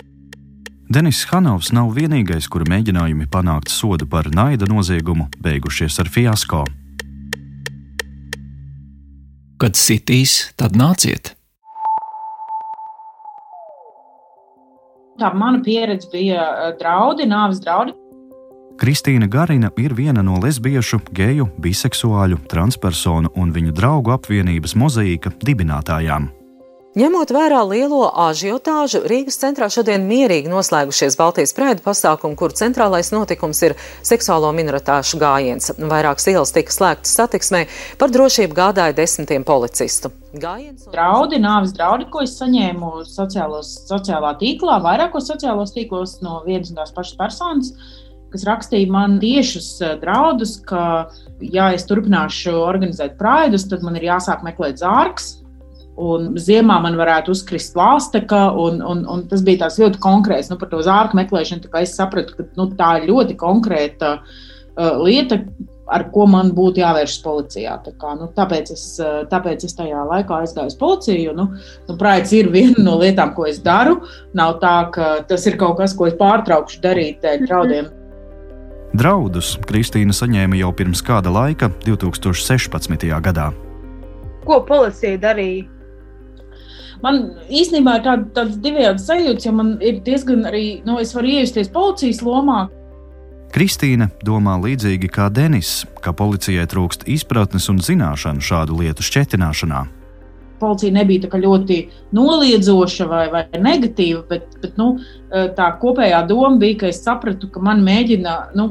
Denis 0.87 1.25
Hanovs 1.33 1.73
nav 1.75 1.91
vienīgais, 1.97 2.47
kura 2.47 2.69
mēģinājumi 2.71 3.27
panākt 3.27 3.73
sodu 3.75 4.07
par 4.07 4.31
naida 4.31 4.69
noziegumu 4.71 5.27
beigušies 5.43 5.99
ar 5.99 6.13
fiasko. 6.15 6.63
Kad 9.59 9.75
sitīs, 9.75 10.53
tad 10.55 10.79
nāciet! 10.79 11.33
Tā 15.21 15.33
mana 15.35 15.63
pieredze 15.65 16.11
bija 16.13 16.43
eh, 16.45 16.73
draudi, 16.81 17.29
nāves 17.29 17.63
draudi. 17.65 17.97
Kristīna 18.77 19.25
Garina 19.33 19.71
ir 19.81 19.95
viena 19.97 20.21
no 20.21 20.37
lesbiešu, 20.43 21.01
geju, 21.17 21.47
biseksuāļu, 21.65 22.43
transpersonu 22.53 23.31
un 23.41 23.55
viņu 23.55 23.73
draugu 23.73 24.13
apvienības 24.13 24.77
mozaīka 24.77 25.33
dibinātājām. 25.41 26.29
Ņemot 26.97 27.29
vērā 27.29 27.59
lielo 27.69 28.07
ažiotāžu, 28.09 29.03
Rīgas 29.05 29.37
centrā 29.37 29.67
šodien 29.69 30.07
mierīgi 30.09 30.49
noslēgušies 30.49 31.19
Baltijas 31.21 31.53
prēdu 31.53 31.85
pasākumu, 31.85 32.39
kur 32.41 32.55
centrālais 32.57 33.13
notikums 33.13 33.61
ir 33.69 33.75
seksuālo 34.01 34.49
minoritāšu 34.57 35.21
gājiens. 35.21 35.75
Vairākas 35.77 36.31
ielas 36.33 36.55
tika 36.57 36.73
slēgtas 36.73 37.13
satiksmē, 37.21 37.67
par 38.01 38.17
drošību 38.17 38.57
gādāja 38.57 38.97
desmitiem 38.97 39.45
policistu. 39.45 40.09
Gājiens 40.33 40.89
un... 40.89 40.95
Draudi, 40.97 41.45
nāves 41.45 41.77
draudi, 41.77 42.09
ko 42.09 42.25
es 42.25 42.39
saņēmu 42.41 43.05
sociālos, 43.13 43.77
sociālā 43.93 44.33
tīklā, 44.41 44.81
vairākos 44.89 45.29
sociālos 45.29 45.77
tīklos 45.77 46.23
no 46.25 46.41
vienas 46.49 46.73
un 46.73 46.81
tās 46.81 46.97
pašas 46.97 47.21
personas 47.21 47.75
kas 48.33 48.49
rakstīja 48.49 48.89
man 48.91 49.21
tiešus 49.21 49.75
eh, 49.85 49.99
draudus, 50.01 50.57
ka, 50.65 51.11
ja 51.45 51.75
es 51.77 51.85
turpināšu 51.89 52.57
organizēt 52.57 53.21
praidus, 53.21 53.69
tad 53.69 53.85
man 53.85 54.01
ir 54.01 54.09
jāsāk 54.15 54.43
meklēt 54.49 54.81
zārks, 54.81 55.35
Un 55.97 56.35
ziemā 56.37 56.77
man 56.85 56.99
varētu 56.99 57.33
uzkrist 57.33 57.77
lāsteka, 57.79 58.51
un, 58.61 58.83
un, 58.85 59.07
un 59.09 59.23
tas 59.31 59.41
bija 59.45 59.71
ļoti 59.73 60.01
konkrēts. 60.03 60.51
Nu, 60.53 60.59
par 60.61 60.69
to 60.69 60.83
zārku 60.85 61.17
meklēšanu 61.17 61.73
es 61.81 61.95
sapratu, 61.97 62.37
ka 62.37 62.45
nu, 62.59 62.69
tā 62.77 62.99
ir 63.01 63.09
ļoti 63.09 63.37
konkrēta 63.41 64.19
uh, 64.21 64.99
lieta, 65.01 65.41
ar 65.89 66.05
ko 66.13 66.27
man 66.29 66.51
būtu 66.53 66.83
jāvēršas 66.83 67.23
policijā. 67.25 67.79
Tā 67.87 67.95
kā, 67.97 68.13
nu, 68.21 68.29
tāpēc, 68.37 68.73
es, 68.75 68.85
uh, 69.01 69.23
tāpēc 69.31 69.65
es 69.65 69.77
tajā 69.79 70.03
laikā 70.11 70.43
aizgāju 70.43 70.75
uz 70.75 70.77
policiju. 70.77 71.33
Nu, 71.39 71.47
nu, 71.89 71.97
Prāts 71.97 72.35
ir 72.37 72.51
viena 72.57 72.85
no 72.85 72.99
lietām, 73.01 73.33
ko 73.33 73.47
es 73.49 73.63
daru. 73.65 74.03
Nav 74.37 74.59
tā, 74.61 74.75
ka 74.93 75.13
tas 75.29 75.49
ir 75.49 75.57
kaut 75.57 75.79
kas, 75.81 75.97
ko 75.97 76.11
es 76.11 76.19
pārtraukšu 76.21 76.83
darīt 76.85 77.25
dēļ 77.25 77.47
draudiem. 77.47 77.89
Draudus 78.97 79.55
Kristīna 79.65 80.13
saņēma 80.17 80.61
jau 80.61 80.69
pirms 80.77 81.01
kāda 81.05 81.33
laika, 81.33 81.71
2016. 81.89 83.09
gadā. 83.25 83.49
Ko 84.45 84.61
policija 84.69 85.17
darīja? 85.25 85.76
Man 87.05 87.23
īstenībā 87.49 87.99
ir 87.99 88.07
tāda, 88.07 88.27
tāds 88.37 88.59
divējāds 88.63 89.07
sajūta, 89.09 89.47
jo 89.49 89.53
man 89.57 89.77
ir 89.85 90.01
diezgan 90.07 90.47
arī, 90.49 90.65
nu, 90.87 90.99
es 91.03 91.15
varu 91.17 91.33
iejusties 91.37 91.73
policijas 91.73 92.23
lomā. 92.25 92.67
Kristīne 93.55 94.11
domā 94.27 94.57
līdzīgi 94.61 95.09
kā 95.13 95.29
Denis, 95.33 95.85
ka 96.05 96.13
policijai 96.17 96.67
trūkst 96.69 97.07
izpratnes 97.09 97.69
un 97.73 97.79
zināšanu 97.81 98.43
šādu 98.45 98.81
lietu 98.83 99.07
šķetināšanā. 99.07 99.85
Policija 100.61 100.93
nebija 100.93 101.29
ļoti 101.41 101.79
noliedzoša 102.17 103.07
vai, 103.11 103.27
vai 103.33 103.45
negatīva, 103.61 104.23
bet, 104.29 104.57
bet 104.63 104.79
nu, 104.81 104.95
tā 105.31 105.69
kopējā 105.81 106.23
doma 106.29 106.57
bija, 106.61 106.81
ka 106.83 106.91
es 106.93 107.03
sapratu, 107.05 107.51
ka 107.53 107.61
man 107.61 107.85
mēģina 107.85 108.37
nu, 108.57 108.71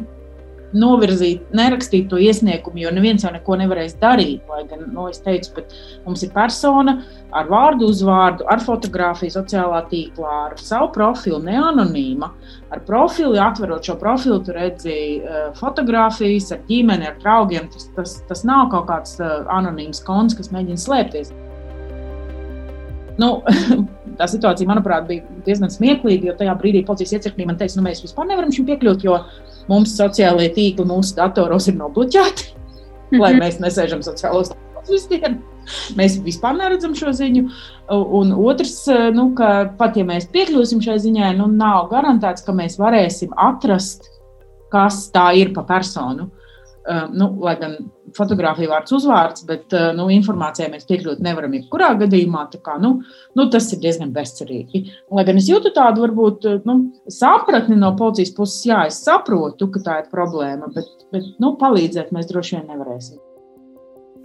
novirzīt, 0.76 1.46
nerakstīt 1.56 2.10
to 2.12 2.20
iesniegumu, 2.22 2.82
jo 2.84 2.92
neviens 2.96 3.24
jau 3.26 3.32
neko 3.34 3.58
nevarēs 3.62 3.96
darīt. 4.02 4.44
Lai 4.52 4.64
gan, 4.70 4.86
nu, 4.94 5.08
es 5.12 5.22
teicu, 5.24 5.54
bet 5.58 5.76
mums 6.06 6.26
ir 6.26 6.34
persona 6.36 6.98
ar 7.36 7.50
vārdu, 7.52 7.90
uzvārdu, 7.92 8.46
ar 8.52 8.64
fotografiju, 8.64 9.34
sociālā 9.34 9.82
tīklā, 9.92 10.36
ar 10.50 10.58
savu 10.62 10.92
profilu, 10.96 11.40
neanonīma. 11.46 12.32
Ar 12.76 12.84
profilu, 12.88 13.40
atverot 13.42 13.88
šo 13.88 13.98
profilu, 14.02 14.42
tu 14.44 14.56
redzi 14.56 15.00
uh, 15.22 15.50
fotografijas 15.60 16.52
ar 16.56 16.64
ģimeni, 16.70 17.10
ar 17.10 17.18
draugiem. 17.24 17.72
Tas, 17.74 17.90
tas, 17.98 18.20
tas 18.30 18.46
nav 18.48 18.70
kaut 18.74 18.90
kāds 18.92 19.18
uh, 19.22 19.44
anonīms 19.56 20.04
konts, 20.06 20.38
kas 20.38 20.52
mēģina 20.56 20.82
slēpties. 20.82 21.34
Nu, 23.22 23.30
tā 24.20 24.28
situācija, 24.32 24.68
manuprāt, 24.70 25.08
bija 25.08 25.44
diezgan 25.46 25.72
smieklīga, 25.72 26.30
jo 26.30 26.38
tajā 26.40 26.56
brīdī 26.60 26.84
policijas 26.88 27.16
iecirknī 27.20 27.48
man 27.48 27.60
teica, 27.60 27.78
nu, 27.80 27.86
mēs 27.88 28.04
vispār 28.04 28.28
nevaram 28.30 28.52
šim 28.56 28.68
piekļūt, 28.68 29.06
jo 29.08 29.20
mums 29.72 29.96
sociālajie 29.98 30.54
tīkli 30.56 30.86
mūsu 30.90 31.18
datoros 31.18 31.70
ir 31.72 31.78
nobloķēti, 31.80 32.48
lai 33.22 33.34
mēs 33.40 33.60
nesēžam 33.64 34.04
sociālos 34.06 34.54
tīklos 34.54 34.92
visu 34.94 35.12
dienu. 35.14 35.42
Mēs 35.98 36.20
vispār 36.22 36.54
neredzam 36.60 36.94
šo 36.98 37.10
ziņu. 37.16 37.48
Un 37.90 38.34
otrs, 38.38 38.84
nu, 39.16 39.32
ka 39.38 39.72
pat 39.80 39.98
ja 39.98 40.06
mēs 40.06 40.28
piekļūsim 40.34 40.84
šai 40.86 41.00
ziņai, 41.02 41.32
nu, 41.40 41.48
nav 41.50 41.90
garantēts, 41.90 42.46
ka 42.46 42.54
mēs 42.54 42.78
varēsim 42.78 43.34
atrast, 43.34 44.12
kas 44.74 45.08
tā 45.16 45.32
ir 45.40 45.56
pa 45.56 45.66
personu. 45.66 46.30
Uh, 46.86 47.08
nu, 47.18 47.32
lai 47.42 47.56
gan 47.58 47.80
fotografija 48.18 48.72
vārds 48.72 48.96
uzvārds, 48.96 49.46
bet 49.50 49.76
uh, 49.76 49.92
nu, 49.98 50.08
informācijai 50.14 50.72
mēs 50.74 50.88
piekļūt 50.90 51.22
nevaram 51.26 51.54
jebkurā 51.58 51.94
gadījumā. 52.02 52.48
Kā, 52.66 52.78
nu, 52.82 52.96
nu, 53.36 53.48
tas 53.52 53.68
ir 53.74 53.82
diezgan 53.84 54.14
bezcerīgi. 54.16 54.84
Lai 55.14 55.26
gan 55.28 55.42
es 55.42 55.50
jūtu 55.52 55.74
tādu 55.76 56.06
varbūt 56.06 56.50
nu, 56.68 56.80
sapratni 57.12 57.78
no 57.80 57.94
policijas 58.00 58.34
puses, 58.38 58.66
jā, 58.70 58.86
es 58.90 59.02
saprotu, 59.06 59.70
ka 59.74 59.84
tā 59.86 60.02
ir 60.04 60.12
problēma, 60.14 60.72
bet, 60.76 60.92
bet 61.14 61.32
nu, 61.42 61.56
palīdzēt 61.62 62.14
mēs 62.16 62.30
droši 62.32 62.60
vien 62.60 62.68
nevarēsim. 62.74 63.22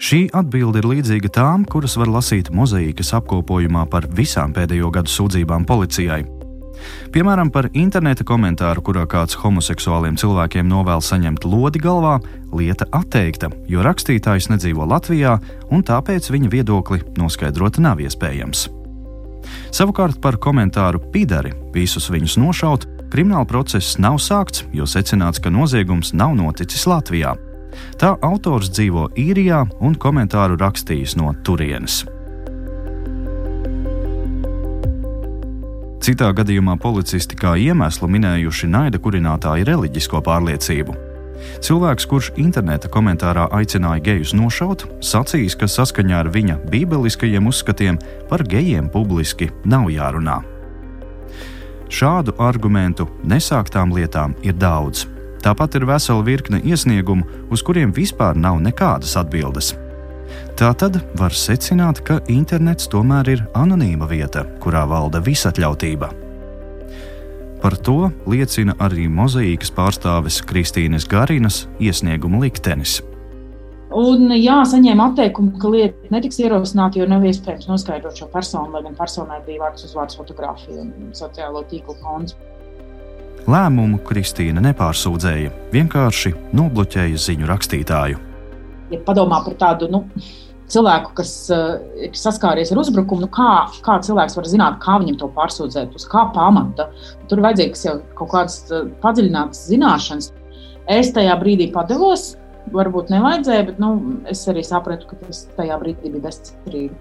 Šī 0.01 0.23
atbilde 0.33 0.81
ir 0.81 0.87
līdzīga 0.89 1.29
tām, 1.37 1.67
kuras 1.69 1.99
var 2.01 2.09
lasīt 2.09 2.49
mozaīkas 2.57 3.13
apkopojumā 3.19 3.85
par 3.93 4.09
visām 4.17 4.55
pēdējo 4.57 4.89
gadu 4.97 5.13
sūdzībām 5.13 5.69
policijai. 5.69 6.23
Piemēram, 7.15 7.51
par 7.51 7.69
interneta 7.75 8.25
komentāru, 8.27 8.83
kurā 8.87 9.07
kāds 9.11 9.39
homoseksuāliem 9.41 10.19
cilvēkiem 10.21 10.69
novēl 10.71 11.03
saņemt 11.05 11.47
lodi 11.49 11.83
galvā, 11.83 12.19
lieta 12.57 12.87
atteikta, 12.97 13.51
jo 13.71 13.85
rakstītājs 13.87 14.51
nedzīvo 14.53 14.87
Latvijā 14.89 15.39
un 15.71 15.83
tāpēc 15.87 16.31
viņa 16.33 16.53
viedokli 16.53 17.03
noskaidrot 17.19 17.81
nav 17.83 18.03
iespējams. 18.05 18.69
Savukārt 19.75 20.21
par 20.23 20.39
komentāru 20.43 21.01
pidari 21.13 21.53
visus 21.75 22.11
viņus 22.13 22.37
nošaut, 22.41 22.87
krimināla 23.11 23.49
process 23.49 23.99
nav 23.99 24.21
sākts, 24.23 24.65
jo 24.75 24.87
secināts, 24.87 25.43
ka 25.43 25.51
noziegums 25.51 26.15
nav 26.15 26.37
noticis 26.39 26.87
Latvijā. 26.91 27.35
Tā 28.01 28.15
autors 28.27 28.71
dzīvo 28.75 29.11
īrijā 29.19 29.63
un 29.81 29.95
komentāru 29.95 30.59
rakstījis 30.61 31.17
no 31.21 31.35
turienes. 31.47 32.05
Citā 36.01 36.31
gadījumā 36.33 36.79
policisti 36.81 37.37
kā 37.37 37.59
iemeslu 37.61 38.09
minējuši 38.09 38.69
naida 38.73 38.99
kurinātāju 39.05 39.67
reliģisko 39.69 40.23
pārliecību. 40.25 40.95
Cilvēks, 41.61 42.07
kurš 42.09 42.31
interneta 42.41 42.89
komentārā 42.93 43.47
aicināja 43.57 44.01
gejus 44.07 44.33
nošaut, 44.37 44.87
sacīs, 45.05 45.57
ka 45.61 45.69
saskaņā 45.69 46.23
ar 46.23 46.31
viņa 46.33 46.57
bībeliskajiem 46.73 47.51
uzskatiem 47.53 48.01
par 48.33 48.45
gejiem 48.49 48.89
publiski 48.93 49.51
nav 49.69 49.91
jārunā. 49.93 50.39
Šādu 51.91 52.33
argumentu 52.41 53.09
nesāktām 53.27 53.93
lietām 53.93 54.37
ir 54.47 54.57
daudz. 54.57 55.05
Tāpat 55.45 55.77
ir 55.77 55.89
vesela 55.89 56.25
virkne 56.25 56.63
iesniegumu, 56.65 57.29
uz 57.53 57.65
kuriem 57.67 57.93
vispār 57.93 58.37
nav 58.41 58.61
nekādas 58.65 59.17
atbildes. 59.21 59.75
Tā 60.61 60.75
tad 60.77 60.99
var 61.17 61.33
secināt, 61.33 62.03
ka 62.05 62.19
internets 62.29 62.85
tomēr 62.93 63.31
ir 63.33 63.39
anonīma 63.57 64.05
vieta, 64.11 64.43
kurā 64.61 64.83
valda 64.85 65.23
visatļautība. 65.25 66.11
Par 67.63 67.79
to 67.81 68.11
liecina 68.29 68.75
arī 68.85 69.07
mozaīkas 69.09 69.73
pārstāves 69.73 70.43
Kristīnas 70.45 71.09
Garinas 71.09 71.63
iesnieguma 71.81 72.43
liktenis. 72.45 72.99
Un, 73.89 74.29
jā, 74.37 74.61
saņēma 74.69 75.09
atteikumu, 75.15 75.57
ka 75.57 75.73
lieta 75.73 76.13
netiks 76.13 76.43
ierosināta, 76.45 77.01
jo 77.01 77.09
nav 77.09 77.25
iespējams 77.25 77.73
noskaidrot 77.73 78.21
šo 78.21 78.29
personu, 78.29 78.77
lai 78.77 78.85
gan 78.85 79.01
personai 79.01 79.41
bija 79.49 79.65
vārds 79.65 79.89
uz 79.89 79.97
vārdu 79.97 80.21
fotografija 80.21 80.85
un 80.85 81.15
sociālo 81.17 81.65
tīklu 81.73 81.97
konts. 82.05 82.37
Lēmumu 83.49 84.05
Kristīna 84.05 84.61
nepārsūdzēja, 84.69 85.57
vienkārši 85.73 86.37
nobloķēja 86.53 87.29
ziņu 87.31 87.49
rakstītāju 87.49 88.27
ja 88.91 89.01
padomā 89.07 89.41
par 89.47 89.57
tādu 89.59 89.89
nu, 89.91 90.05
cilvēku, 90.71 91.15
kas 91.19 91.33
uh, 91.55 91.79
ir 92.01 92.15
saskāries 92.17 92.73
ar 92.73 92.81
uzbrukumu, 92.83 93.25
nu, 93.27 93.31
kā, 93.35 93.67
kā 93.85 93.99
cilvēks 94.07 94.37
var 94.39 94.49
zināt, 94.51 94.79
kā 94.85 94.99
viņam 95.03 95.19
to 95.21 95.31
pārsūdzēt, 95.37 95.97
uz 95.99 96.07
kā 96.11 96.27
pamata. 96.35 96.89
Tur 97.31 97.41
ir 97.41 97.47
vajadzīgas 97.49 97.87
jau 97.87 97.97
kaut 98.19 98.33
kādas 98.35 98.61
uh, 98.71 98.87
padziļinātas 99.03 99.65
zināšanas. 99.71 100.31
Es 100.91 101.13
tajā 101.15 101.37
brīdī 101.41 101.71
padevos, 101.75 102.35
varbūt 102.75 103.13
nevajadzēja, 103.15 103.67
bet 103.71 103.81
nu, 103.83 103.93
es 104.31 104.43
arī 104.51 104.65
sapratu, 104.67 105.11
ka 105.11 105.19
tas 105.25 105.45
tajā 105.59 105.79
brīdī 105.83 106.13
bija 106.13 106.29
bezcerīgi. 106.29 106.95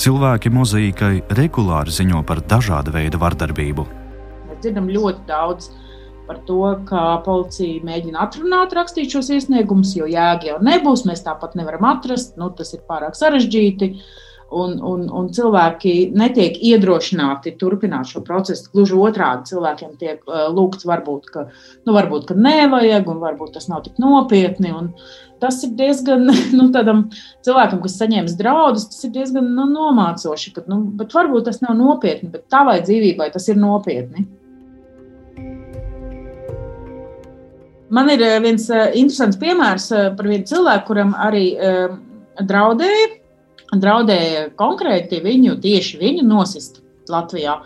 Cilvēki 0.00 0.52
mozaīkai 0.56 1.14
regulāri 1.36 1.92
ziņo 1.92 2.22
par 2.28 2.40
dažādu 2.48 2.94
veidu 2.94 3.20
vardarbību. 3.20 3.84
Mēs 4.48 4.62
dzirdam 4.64 4.88
ļoti 4.88 5.26
daudz 5.28 5.68
par 6.30 6.38
to, 6.46 6.62
ka 6.86 7.04
policija 7.26 7.82
mēģina 7.86 8.22
atrunāt, 8.22 8.74
rakstīt 8.76 9.10
šos 9.10 9.32
iesniegumus, 9.34 9.96
jo 9.98 10.06
jēga 10.06 10.52
jau 10.52 10.58
nebūs. 10.62 11.02
Mēs 11.08 11.24
tāpat 11.26 11.56
nevaram 11.58 11.88
atrast, 11.90 12.36
nu, 12.38 12.52
tas 12.54 12.70
ir 12.76 12.84
pārāk 12.86 13.18
sarežģīti. 13.18 13.96
Un, 14.50 14.72
un, 14.82 15.04
un 15.14 15.28
cilvēki 15.30 15.92
netiek 16.18 16.56
iedrošināti 16.66 17.52
turpināt 17.58 18.08
šo 18.10 18.22
procesu. 18.26 18.66
Gluži 18.72 18.96
otrādi, 18.98 19.46
cilvēkiem 19.52 19.92
tiek 19.98 20.24
uh, 20.26 20.48
lūgts, 20.50 20.86
varbūt, 20.90 21.28
ka, 21.30 21.44
nu, 21.86 21.94
varbūt, 21.94 22.26
ka 22.30 22.34
nevajag, 22.34 23.10
un 23.12 23.22
varbūt 23.22 23.54
tas 23.54 23.68
nav 23.70 23.84
tik 23.86 24.00
nopietni. 24.02 24.74
Tas 25.42 25.62
ir 25.66 25.76
diezgan, 25.78 26.26
nu, 26.58 26.66
cilvēkam, 27.46 27.78
kas 27.86 28.00
saņems 28.02 28.34
draudus, 28.42 28.90
tas 28.90 29.06
ir 29.06 29.14
diezgan 29.20 29.54
nu, 29.54 29.70
nomācoši. 29.70 30.54
Ka, 30.58 30.66
nu, 30.70 30.82
varbūt 30.98 31.46
tas 31.46 31.62
nav 31.62 31.78
nopietni, 31.78 32.34
bet 32.34 32.50
tavai 32.50 32.80
dzīvībai 32.82 33.30
tas 33.34 33.46
ir 33.54 33.62
nopietni. 33.62 34.26
Man 37.90 38.10
ir 38.10 38.22
eh, 38.22 38.36
viens 38.42 38.68
eh, 38.70 38.92
interesants 39.00 39.38
piemērs 39.40 39.88
eh, 39.90 40.10
par 40.14 40.28
vienu 40.30 40.46
cilvēku, 40.46 40.86
kuram 40.92 41.10
arī 41.18 41.46
draudēja, 42.46 43.08
draudēja 43.74 44.44
konkrēti 44.58 45.18
viņu, 45.24 45.58
tieši 45.62 45.98
viņu 46.00 46.26
nosist 46.28 46.80
Latvijā. 47.10 47.58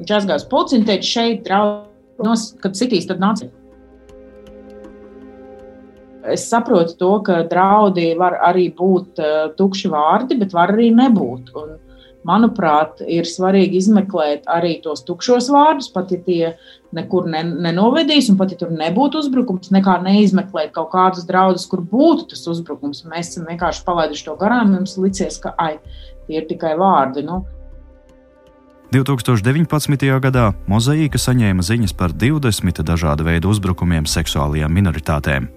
Viņš 0.00 0.14
aizgāja 0.16 0.40
uz 0.40 0.48
policiju 0.48 0.80
un 0.80 0.88
teica, 0.88 1.08
šeit 1.08 1.44
draudz, 1.44 2.50
kad 2.62 2.76
sitīs, 2.76 3.08
tad 3.08 3.20
nāciet. 3.20 3.52
Es 6.26 6.48
saprotu 6.50 6.96
to, 6.98 7.12
ka 7.22 7.44
draudi 7.46 8.08
var 8.18 8.40
arī 8.48 8.66
būt 8.74 9.20
tukši 9.60 9.90
vārdi, 9.92 10.40
bet 10.40 10.56
var 10.56 10.72
arī 10.74 10.88
nebūt. 10.96 11.52
Un 11.60 11.76
manuprāt, 12.26 13.04
ir 13.06 13.28
svarīgi 13.28 13.78
izmeklēt 13.78 14.48
arī 14.50 14.76
tos 14.82 15.04
tukšos 15.06 15.52
vārdus, 15.54 15.92
pat 15.94 16.10
ja 16.10 16.18
tie 16.26 16.52
nekur 16.96 17.28
ne, 17.30 17.42
nenovedīs, 17.66 18.30
un 18.32 18.38
pat 18.40 18.54
ja 18.54 18.60
tur 18.60 18.72
nebūtu 18.74 19.20
uzbrukums, 19.22 19.72
nekā 19.74 19.98
neizmeklēt 20.04 20.72
kaut 20.76 20.90
kādus 20.94 21.26
draudus, 21.28 21.66
kur 21.70 21.84
būtu 21.84 22.30
tas 22.32 22.46
uzbrukums. 22.50 23.04
Mēs 23.10 23.34
esam 23.34 23.48
vienkārši 23.50 23.84
palaiduši 23.86 24.26
to 24.28 24.38
garām, 24.40 24.74
jums 24.78 24.96
licies, 25.00 25.38
ka 25.42 25.54
ai, 25.60 25.76
tie 26.26 26.40
ir 26.40 26.48
tikai 26.48 26.74
vārdi. 26.80 27.26
Nu. 27.26 27.44
2019. 28.94 30.08
gadā 30.22 30.48
Mozaīka 30.70 31.18
saņēma 31.18 31.64
ziņas 31.66 31.94
par 31.98 32.14
20 32.14 32.84
dažādu 32.86 33.26
veidu 33.26 33.50
uzbrukumiem 33.50 34.06
seksuālajām 34.08 34.72
minoritātēm. 34.72 35.48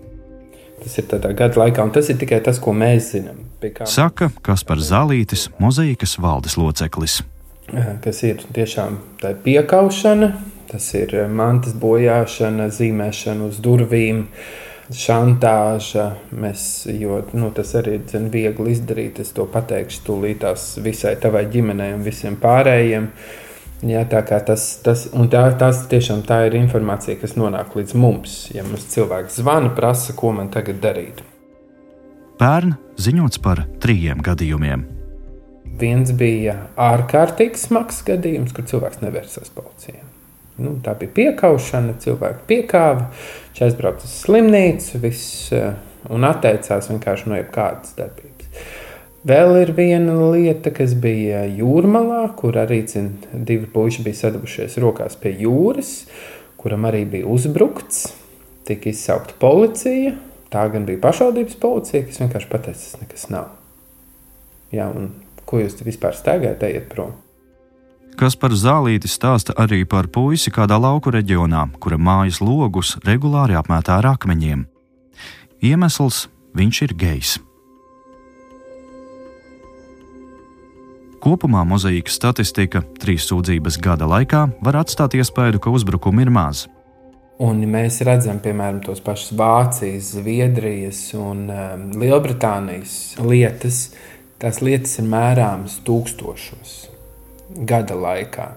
Tas 0.79 0.95
ir 0.97 1.09
tādā 1.11 1.33
gada 1.35 1.59
laikā, 1.59 1.83
un 1.83 1.91
tas 1.93 2.07
ir 2.09 2.17
tikai 2.19 2.39
tas, 2.43 2.59
ko 2.63 2.73
mēs 2.75 3.11
zinām. 3.13 3.43
Kā... 3.59 3.85
Saka 3.89 4.29
Kaspars 4.45 4.87
Zālītis, 4.89 5.49
Mozaīkas 5.59 6.15
valdes 6.23 6.55
loceklis. 6.57 7.19
Kas 8.03 8.23
ir 8.25 8.41
tiešām 8.55 8.97
tā 9.21 9.35
piekaušana, 9.43 10.31
tas 10.69 10.87
ir 10.97 11.13
mantas 11.33 11.75
bojāšana, 11.77 12.69
zīmēšana 12.73 13.49
uz 13.49 13.59
durvīm, 13.63 14.25
šantāža. 14.93 16.05
Mēs, 16.31 16.63
jo 16.93 17.21
nu, 17.33 17.51
tas 17.55 17.75
arī 17.79 17.99
ir 17.99 18.29
viegli 18.33 18.73
izdarīt. 18.75 19.21
Es 19.23 19.33
to 19.35 19.47
pateikšu 19.49 20.05
tūlītās 20.07 20.71
visai 20.85 21.15
tavai 21.21 21.45
ģimenei 21.51 21.93
un 21.97 22.05
visiem 22.05 22.37
pārējiem. 22.41 23.09
Jā, 23.89 24.03
tā 24.11 24.19
tas, 24.27 24.63
tas, 24.83 25.05
tā, 25.31 25.43
tas 25.55 25.85
tiešām 25.87 26.25
tā 26.27 26.41
ir 26.49 26.57
informācija, 26.59 27.15
kas 27.21 27.37
nonāk 27.39 27.77
līdz 27.79 27.95
mums. 27.95 28.37
Ja 28.51 28.65
mums 28.67 28.89
cilvēks 28.91 29.39
zvana, 29.39 29.71
prasa, 29.75 30.15
ko 30.19 30.33
man 30.35 30.51
tagad 30.51 30.81
darīt. 30.83 31.23
Pērn 32.39 32.75
ziņots 32.99 33.39
par 33.43 33.65
trījiem 33.83 34.21
gadījumiem. 34.23 34.85
Viens 35.79 36.11
bija 36.11 36.57
ārkārtīgi 36.75 37.59
smags 37.59 38.01
gadījums, 38.07 38.51
kur 38.55 38.67
cilvēks 38.67 38.99
nevērsās 39.03 39.51
policijā. 39.55 40.03
Nu, 40.59 40.75
tā 40.83 40.95
bija 40.99 41.13
piekaušana, 41.15 41.95
cilvēks 42.03 42.43
piekāva, 42.49 43.07
viņš 43.49 43.61
aizbrauca 43.67 44.07
uz 44.07 44.15
slimnīcu 44.25 44.99
viss, 45.03 45.53
eh, 45.55 45.73
un 46.11 46.27
atteicās 46.27 46.89
vienkārši 46.91 47.31
no 47.31 47.39
jebkādas 47.39 47.95
darbības. 47.97 48.29
Vēl 49.29 49.57
ir 49.61 49.73
viena 49.75 50.15
lieta, 50.31 50.71
kas 50.71 50.93
bija 50.95 51.43
jūrmalā, 51.43 52.21
kur 52.39 52.55
arī 52.55 52.85
cin, 52.87 53.17
divi 53.33 53.67
puiši 53.67 54.03
bija 54.05 54.15
sadavušies 54.21 54.77
rokās 54.79 55.17
pie 55.19 55.33
jūras, 55.41 56.05
kuram 56.59 56.87
arī 56.87 57.03
bija 57.17 57.27
uzbrukts. 57.27 58.13
Tika 58.67 58.91
izsaukta 58.91 59.35
policija. 59.41 60.13
Tā 60.49 60.63
gan 60.71 60.85
bija 60.87 61.01
pašvaldības 61.03 61.59
policija, 61.61 62.05
kas 62.07 62.21
vienkārši 62.21 62.49
pateica, 62.49 62.79
tas 62.79 63.01
nekas 63.01 63.27
nav. 63.29 63.51
Jā, 64.73 64.87
un 64.89 65.11
ko 65.49 65.59
jūs 65.61 65.77
te 65.77 65.85
vispār 65.85 66.15
staigājat, 66.17 66.63
ejiet 66.65 66.87
prom? 66.89 67.13
Kas 68.19 68.35
par 68.35 68.51
zālīti 68.51 69.07
stāsta 69.07 69.53
arī 69.63 69.85
par 69.87 70.09
puisi 70.11 70.51
kādā 70.51 70.75
lauku 70.75 71.13
reģionā, 71.15 71.61
kura 71.79 71.95
mājas 71.95 72.41
logus 72.43 72.97
regulāri 73.05 73.55
apmētā 73.55 73.95
ar 74.01 74.09
akmeņiem. 74.09 74.65
Iemesls- 75.63 76.27
viņš 76.59 76.81
ir 76.83 76.93
gejs. 76.99 77.37
Kopumā 81.23 81.63
mozaīkas 81.63 82.19
statistika 82.19 82.83
trīs 82.99 83.23
sūdzības 83.23 83.79
gada 83.79 84.03
laikā 84.03 84.51
var 84.61 84.73
atstāt 84.83 85.15
iespēju, 85.15 85.59
ka 85.63 85.69
uzbrukumu 85.71 86.19
ir 86.19 86.29
maz. 86.29 86.67
Un 87.39 87.63
mēs 87.63 88.03
redzam, 88.03 88.39
piemēram, 88.43 88.83
tos 88.83 88.99
pašus 88.99 89.31
Vācijas, 89.31 90.11
Zviedrijas 90.19 91.13
un 91.13 91.49
um, 91.49 91.91
Lielbritānijas 91.95 93.15
lietas. 93.23 93.95
Tās 94.39 94.59
lietas 94.59 94.99
ir 94.99 95.05
mērāmas 95.05 95.79
tūkstošos 95.87 96.98
gada 97.49 97.97
laikā. 97.97 98.47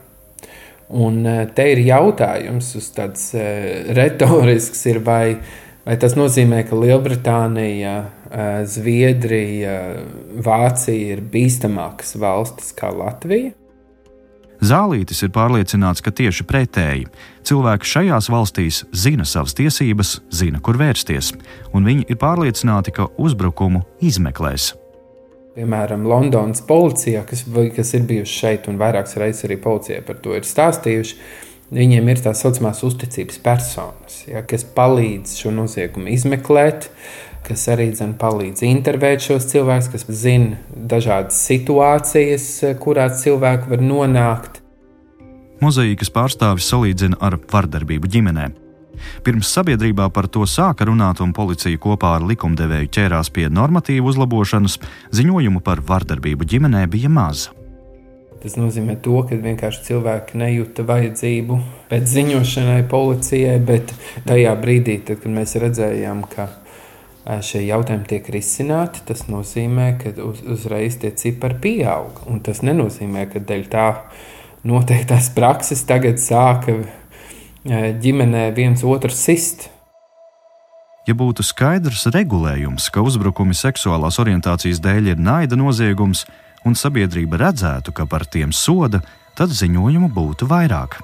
Un 0.93 1.23
uh, 1.25 1.43
te 1.57 1.71
ir 1.73 1.83
jautājums, 1.87 2.75
tas 2.77 2.95
tāds 2.97 3.29
uh, 3.37 3.93
retorisks, 3.97 4.87
ir, 4.91 5.01
vai 5.07 5.39
Vai 5.83 5.97
tas 5.99 6.15
nozīmē, 6.15 6.61
ka 6.69 6.77
Lielbritānija, 6.79 7.97
Zviedrija, 8.71 9.73
Vācija 10.47 11.17
ir 11.17 11.25
bīstamākas 11.33 12.15
valstis 12.23 12.71
kā 12.79 12.93
Latvija? 12.95 13.51
Zālītis 14.63 15.25
ir 15.27 15.33
pārliecināts, 15.35 16.05
ka 16.07 16.13
tieši 16.15 16.47
pretēji 16.47 17.09
cilvēki 17.49 17.89
šajās 17.93 18.31
valstīs 18.31 18.85
zina 18.95 19.27
savas 19.27 19.57
tiesības, 19.59 20.21
zina, 20.31 20.63
kur 20.63 20.79
vērsties, 20.79 21.33
un 21.75 21.89
viņi 21.91 22.07
ir 22.15 22.21
pārliecināti, 22.23 22.95
ka 22.95 23.09
uzbrukumu 23.19 23.83
izmeklēs. 23.99 24.71
Piemēram, 25.53 26.07
Londonas 26.09 26.63
policija, 26.65 27.27
kas, 27.29 27.43
kas 27.77 27.91
ir 27.93 28.07
bijuši 28.09 28.39
šeit, 28.39 28.69
un 28.73 28.79
vairākas 28.81 29.19
reizes 29.21 29.45
arī 29.45 29.59
policija 29.61 30.01
par 30.07 30.17
to 30.25 30.33
ir 30.33 30.47
stāstījuši, 30.49 31.19
viņiem 31.77 32.09
ir 32.09 32.23
tā 32.25 32.33
saucamās 32.37 32.81
uzticības 32.89 33.43
personas, 33.45 34.23
ja, 34.31 34.41
kas 34.49 34.65
palīdz 34.79 35.37
šo 35.43 35.53
noziegumu 35.59 36.13
izmeklēt. 36.15 36.89
Kas 37.43 37.65
arī 37.73 37.89
dzen, 37.91 38.13
palīdz 38.21 38.63
intervēt 38.69 39.25
šos 39.27 39.49
cilvēkus, 39.51 39.89
kas 39.91 40.07
zina 40.15 40.61
dažādas 40.71 41.41
situācijas, 41.43 42.47
kurās 42.79 43.19
cilvēki 43.25 43.73
var 43.75 43.83
nonākt. 43.83 44.63
Mozaīkas 45.59 46.15
pārstāvis 46.15 46.71
salīdzina 46.71 47.19
ar 47.19 47.41
vardarbību 47.51 48.15
ģimenē. 48.15 48.53
Pirms 49.27 49.51
sabiedrībā 49.55 50.09
par 50.15 50.29
to 50.33 50.47
sāka 50.49 50.87
runāt, 50.89 51.23
un 51.25 51.35
policija 51.37 51.79
kopā 51.81 52.17
ar 52.19 52.27
likumdevēju 52.29 52.93
ķērās 52.93 53.33
pie 53.35 53.49
normatīvu 53.53 54.13
uzlabošanas, 54.13 54.79
ziņojumu 55.15 55.63
par 55.65 55.83
vardarbību 55.89 56.49
ģimenē 56.49 56.87
bija 56.93 57.11
maz. 57.13 57.49
Tas 58.43 58.57
nozīmē, 58.59 58.97
to, 58.99 59.21
ka 59.29 59.37
vienkārši 59.39 59.85
cilvēki 59.87 60.39
nejūta 60.41 60.83
vajadzību 60.89 61.59
pēc 61.93 62.09
ziņošanai 62.11 62.81
policijai, 62.91 63.61
bet 63.63 63.95
tajā 64.27 64.57
brīdī, 64.59 64.99
tad, 65.07 65.21
kad 65.23 65.31
mēs 65.37 65.55
redzējām, 65.63 66.25
ka 66.33 66.49
šie 67.47 67.63
jautājumi 67.69 68.09
tiek 68.11 68.31
risināti, 68.35 69.05
tas 69.07 69.29
nozīmē, 69.31 69.93
ka 70.01 70.15
uz, 70.27 70.43
uzreiz 70.57 70.99
tie 70.99 71.13
cipari 71.15 71.61
pieaug. 71.63 72.25
Un 72.27 72.43
tas 72.43 72.65
nenozīmē, 72.67 73.29
ka 73.31 73.45
dēļ 73.47 73.69
tā 73.71 73.87
noteiktās 74.67 75.31
prakses 75.37 75.85
tagad 75.87 76.19
sāka 76.23 76.75
ģimenē 77.65 78.51
viens 78.57 78.83
otru 78.85 79.11
sist. 79.11 79.69
Ja 81.07 81.15
būtu 81.19 81.43
skaidrs 81.43 82.07
regulējums, 82.15 82.89
ka 82.95 83.03
uzbrukumi 83.03 83.55
seksuālās 83.59 84.21
orientācijas 84.23 84.79
dēļ 84.83 85.15
ir 85.15 85.23
naida 85.23 85.59
noziegums, 85.59 86.27
un 86.67 86.79
sabiedrība 86.79 87.41
redzētu, 87.43 87.95
ka 87.95 88.07
par 88.07 88.27
tiem 88.27 88.55
soda, 88.55 89.03
tad 89.35 89.51
ziņojumu 89.51 90.13
būtu 90.15 90.47
vairāk. 90.47 91.01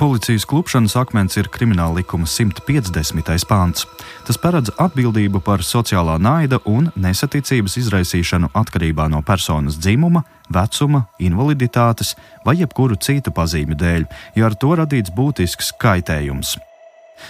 Policijas 0.00 0.46
klupšanas 0.48 0.94
akmens 0.96 1.36
ir 1.36 1.50
krimināla 1.52 1.98
likuma 1.98 2.24
150. 2.24 3.44
pāns. 3.44 3.82
Tas 4.24 4.38
paredz 4.40 4.70
atbildību 4.80 5.42
par 5.44 5.60
sociālā 5.60 6.14
naida 6.16 6.56
un 6.64 6.88
nesaticības 6.96 7.76
izraisīšanu 7.82 8.48
atkarībā 8.56 9.10
no 9.12 9.20
personas 9.20 9.76
dzimuma, 9.76 10.24
vecuma, 10.48 11.04
invaliditātes 11.20 12.14
vai 12.46 12.56
jebkuru 12.62 12.96
citu 12.96 13.28
pazīmi 13.28 13.76
dēļ, 13.76 14.08
ja 14.40 14.48
ar 14.48 14.56
to 14.56 14.72
radīts 14.80 15.12
būtisks 15.12 15.74
kaitējums. 15.76 16.56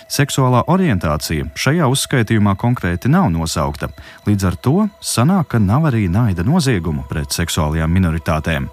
Seksuālā 0.06 0.62
orientācija 0.70 1.50
šajā 1.58 1.90
uzskaitījumā 1.90 2.54
konkrēti 2.54 3.10
nav 3.10 3.32
nosaukta, 3.34 3.90
līdz 4.30 4.46
ar 4.46 4.62
to 4.62 4.76
sanāk, 5.02 5.56
ka 5.56 5.58
nav 5.58 5.90
arī 5.90 6.06
naida 6.06 6.46
noziegumu 6.46 7.02
pret 7.10 7.34
seksuālajām 7.34 7.98
minoritātēm. 7.98 8.70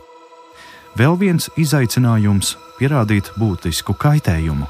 Vēl 0.97 1.13
viens 1.19 1.45
izaicinājums- 1.60 2.55
pierādīt 2.79 3.29
būtisku 3.38 3.93
kaitējumu. 3.93 4.65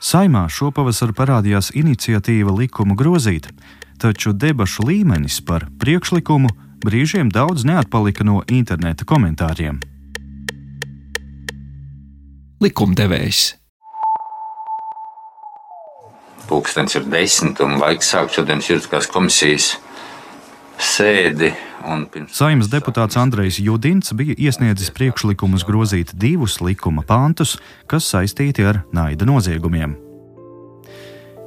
Saimā 0.00 0.46
šopavasar 0.48 1.12
parādījās 1.12 1.72
iniciatīva 1.76 2.54
likumu 2.56 2.96
grozīt, 2.96 3.50
taču 3.98 4.32
debašu 4.32 4.86
līmenis 4.88 5.44
par 5.44 5.66
priekšlikumu 5.78 6.48
brīžiem 6.80 7.28
daudz 7.28 7.64
neatpalika 7.64 8.24
no 8.24 8.42
interneta 8.48 9.04
komentāriem. 9.04 9.82
Likumdevējs. 12.60 13.54
Pūkstens 16.48 16.96
ir 16.96 17.04
desmit, 17.04 17.60
un 17.60 17.76
laiks 17.76 18.08
sākt 18.14 18.38
šodienas 18.38 18.70
juridiskās 18.70 19.10
komisijas 19.12 19.76
sēdi 20.78 21.52
Saimnes 22.34 22.68
deputāts 22.68 23.16
Andrejs 23.16 23.60
Judins 23.62 24.10
bija 24.12 24.34
iesniedzis 24.36 24.90
priekšlikumus 24.94 25.64
grozīt 25.64 26.10
divus 26.14 26.58
likuma 26.60 27.04
pantus, 27.06 27.56
kas 27.86 28.08
saistīti 28.10 28.66
ar 28.66 28.82
naida 28.92 29.28
noziegumiem. 29.28 29.94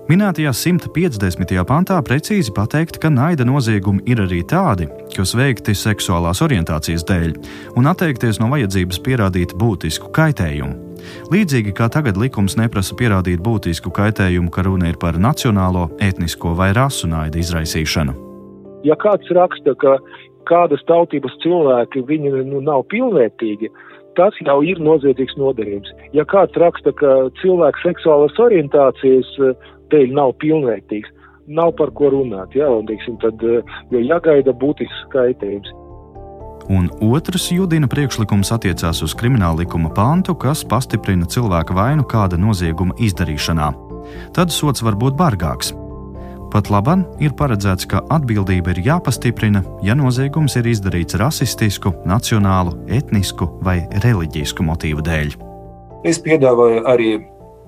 Minētajā 0.10 0.52
150. 0.56 1.54
pantā 1.67 2.00
precīzi 2.04 2.52
pateikt, 2.56 2.98
ka 3.00 3.12
naida 3.13 3.46
noziegumi 3.48 4.02
ir 4.10 4.24
arī 4.24 4.41
tādi, 4.44 4.89
kas 5.13 5.36
veikti 5.38 5.76
seksuālās 5.78 6.41
orientācijas 6.44 7.06
dēļ, 7.08 7.36
un 7.80 7.91
atteikties 7.91 8.41
no 8.41 8.50
vajadzības 8.52 9.00
pierādīt 9.06 9.54
būtisku 9.60 10.10
kaitējumu. 10.15 10.89
Līdzīgi 11.32 11.72
kā 11.78 11.88
tagad 11.94 12.20
likums 12.20 12.58
neprasa 12.60 12.98
pierādīt 12.98 13.39
būtisku 13.46 13.94
kaitējumu, 13.94 14.52
ka 14.52 14.65
runa 14.67 14.91
ir 14.91 15.00
par 15.00 15.22
nacionālo, 15.22 15.88
etnisko 16.02 16.58
vai 16.58 16.74
rasu 16.78 17.08
naida 17.10 17.39
izraisīšanu. 17.39 18.31
Ja 18.88 18.98
kāds 19.00 19.30
raksta, 19.36 19.76
ka 19.82 19.98
kādas 20.50 20.84
tautības 20.89 21.34
cilvēki 21.44 22.04
viņi 22.08 22.34
nu, 22.50 22.62
nav 22.65 22.86
pilnvērtīgi, 22.91 23.70
tas 24.20 24.36
jau 24.46 24.60
ir 24.65 24.82
noziedzīgs 24.84 25.38
nodarījums. 25.39 25.91
Ja 26.17 26.26
kāds 26.28 26.58
raksta, 26.60 26.94
ka 26.98 27.30
cilvēks 27.41 27.86
seksuālas 27.86 28.39
orientācijas 28.41 29.30
eh, 29.39 29.67
dēļ 29.94 30.15
nav 30.17 30.34
pilnvērtīgs, 30.44 31.12
nav 31.52 31.76
par 31.80 31.94
ko 31.98 32.12
runāt, 32.13 32.56
jā, 32.58 32.67
un, 32.70 32.88
teiksim, 32.89 33.20
tad, 33.24 33.44
eh, 33.44 33.78
jo 33.94 34.04
jāgaida 34.04 34.56
būtisks 34.58 35.06
skaitījums. 35.10 35.72
Un 36.72 36.88
otrs 37.04 37.50
judina 37.52 37.88
priekšlikums 37.89 38.52
attiecās 38.56 39.02
uz 39.04 39.15
krimināla 39.17 39.63
likuma 39.63 39.89
pantu, 39.91 40.36
kas 40.39 40.62
pastiprina 40.63 41.28
cilvēka 41.28 41.76
vainu 41.76 42.06
kāda 42.08 42.38
nozieguma 42.39 42.96
izdarīšanā. 43.02 43.72
Tad 44.36 44.54
sots 44.54 44.84
var 44.86 44.96
būt 45.00 45.17
bargāks, 45.20 45.74
Pat 46.52 46.68
labam 46.68 47.06
ir 47.24 47.32
paredzēts, 47.40 47.86
ka 47.88 48.02
atbildība 48.12 48.74
ir 48.74 48.82
jāpastiprina, 48.84 49.62
ja 49.88 49.96
noziegums 49.96 50.58
ir 50.60 50.66
izdarīts 50.68 51.16
rasistisku, 51.22 51.94
nacionālu, 52.04 52.74
etnisku 52.92 53.48
vai 53.64 53.78
reliģisku 54.04 54.66
motīvu 54.68 55.06
dēļ. 55.08 55.38
Es 56.04 56.20
piedāvāju 56.20 56.82
arī 56.92 57.14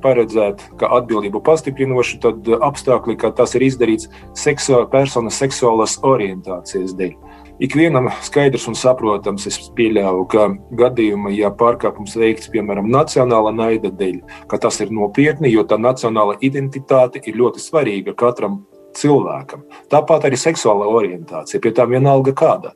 paredzēt, 0.03 0.65
ka 0.81 0.89
atbildību 0.97 1.39
pastiprinošu 1.45 2.19
tad 2.25 2.49
apstākļi, 2.67 3.15
ka 3.21 3.31
tas 3.37 3.55
ir 3.55 3.63
izdarīts 3.69 4.09
seksuāla, 4.35 4.89
personas 4.91 5.39
seksuālās 5.39 5.95
orientācijas 6.03 6.97
dēļ. 6.99 7.15
Ikvienam 7.63 8.09
skaidrs 8.25 8.65
un 8.67 8.75
saprotams, 8.75 9.45
es 9.47 9.61
pieļauju, 9.77 10.27
ka 10.27 10.49
gadījumā, 10.75 11.31
ja 11.37 11.53
pārkāpums 11.55 12.17
veikts 12.19 12.51
piemēram 12.51 12.91
nacionāla 12.91 13.55
naida 13.55 13.93
dēļ, 13.93 14.19
ka 14.51 14.59
tas 14.59 14.81
ir 14.83 14.91
nopietni, 14.91 15.53
jo 15.53 15.63
tā 15.63 15.79
nacionāla 15.79 16.35
identitāte 16.43 17.23
ir 17.23 17.39
ļoti 17.39 17.63
svarīga 17.63 18.17
katram 18.19 18.65
cilvēkam. 18.99 19.65
Tāpat 19.91 20.29
arī 20.29 20.39
seksuālā 20.39 20.87
orientācija, 20.89 21.61
pie 21.63 21.73
tām 21.75 21.93
vienalga 21.95 22.33
kāda. 22.37 22.73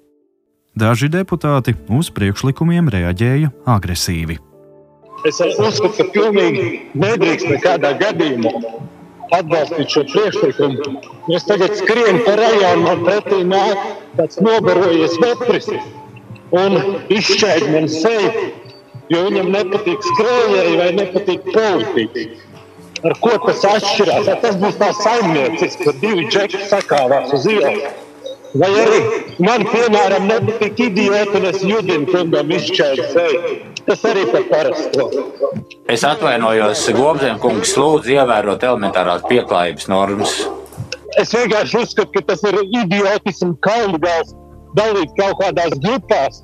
Daži 0.78 1.10
deputāti 1.10 1.74
uz 1.90 2.12
priekšlikumiem 2.14 2.92
reaģēja 2.94 3.50
agresīvi. 3.66 4.38
Es 5.26 5.40
uzskatu, 5.42 5.96
ka 5.98 6.06
pilnīgi 6.14 6.68
nedrīkst 6.94 7.50
nekādā 7.50 7.96
gadījumā 7.98 8.52
atbalstīt 9.34 9.90
šo 9.92 10.04
priekšlikumu. 10.12 11.02
Es 11.34 11.48
tagad 11.50 11.74
skrienu 11.80 12.22
pa 12.28 12.36
rajonu, 12.40 12.84
man 12.86 13.02
pretī 13.08 13.42
nāk 13.48 13.82
tāds 14.20 14.40
nobarojies 14.44 15.18
vepris 15.24 15.72
un 16.56 16.78
izšķēd 17.12 17.68
man 17.74 17.90
seju, 17.92 18.46
jo 19.12 19.24
viņam 19.28 19.52
nepatīk 19.56 20.06
skrējēji 20.12 20.78
vai 20.80 20.90
nepatīk 21.02 21.50
politiķi. 21.56 22.28
Ar 23.08 23.16
ko 23.24 23.38
tas 23.46 23.64
atšķirās? 23.70 24.28
Tas 24.44 24.58
būs 24.60 24.76
tā 24.82 24.92
saimnieciski, 24.98 25.86
ka 25.88 25.96
divi 26.02 26.28
džeki 26.28 26.66
sakāvās 26.68 27.32
uz 27.38 27.48
ielas. 27.54 28.04
Vai 28.58 28.70
arī 28.82 29.00
man, 29.44 29.64
piemēram, 29.70 30.28
nepatīk 30.28 30.80
idioti, 30.88 31.36
un 31.40 31.48
es 31.50 31.64
judinu 31.68 32.08
kungam 32.10 32.52
izšķēru 32.58 33.08
seju. 33.12 33.58
Tas 33.88 34.04
arī 34.08 34.24
par 34.32 34.46
parasto. 34.52 35.08
Es 35.92 36.04
atvainojos, 36.08 36.84
Gobzēn 36.98 37.40
kungs, 37.44 37.76
lūdzu 37.80 38.16
ievērot 38.18 38.66
elementārās 38.68 39.24
pieklājības 39.30 39.88
normas. 39.92 40.34
Es 41.20 41.32
vienkārši 41.36 41.84
uzskatu, 41.84 42.12
ka 42.18 42.26
tas 42.32 42.44
ir 42.50 42.60
idiotisms 42.66 43.60
kaunu 43.66 44.00
gals 44.04 44.34
dalīt 44.80 45.14
kaut 45.20 45.40
kādās 45.44 45.78
grupās, 45.84 46.42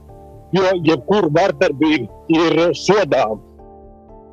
jo 0.56 0.76
jebkura 0.88 1.32
vardarbība 1.36 2.08
ir 2.32 2.78
sodāma. 2.78 3.42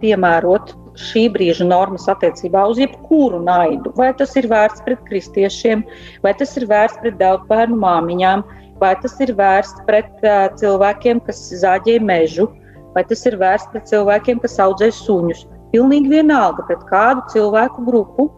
Piemērot 0.01 0.75
šī 1.09 1.27
brīža 1.35 1.67
normas 1.69 2.07
attiecībā 2.11 2.67
uz 2.71 2.81
jebkuru 2.81 3.41
naidu. 3.45 3.93
Vai 3.99 4.11
tas 4.17 4.35
ir 4.39 4.49
vērsts 4.51 4.85
pret 4.87 5.03
kristiešiem, 5.09 5.85
vai 6.25 6.35
tas 6.39 6.57
ir 6.61 6.69
vērsts 6.71 7.03
pret 7.05 7.19
daudzbērnu 7.21 7.79
māmiņām, 7.81 8.45
vai 8.81 8.95
tas 9.03 9.17
ir 9.25 9.35
vērsts 9.39 9.85
pret 9.89 10.11
uh, 10.25 10.49
cilvēkiem, 10.61 11.23
kas 11.27 11.43
zāģē 11.63 11.99
mežu, 12.05 12.49
vai 12.95 13.05
tas 13.09 13.25
ir 13.29 13.39
vērsts 13.41 13.73
pret 13.73 13.91
cilvēkiem, 13.93 14.41
kas 14.45 14.61
audzē 14.61 14.91
suņus. 14.95 15.47
pilnīgi 15.71 16.11
vienalga, 16.11 16.65
pret 16.67 16.81
kādu 16.91 17.23
cilvēku 17.31 17.85
grupu 17.87 18.31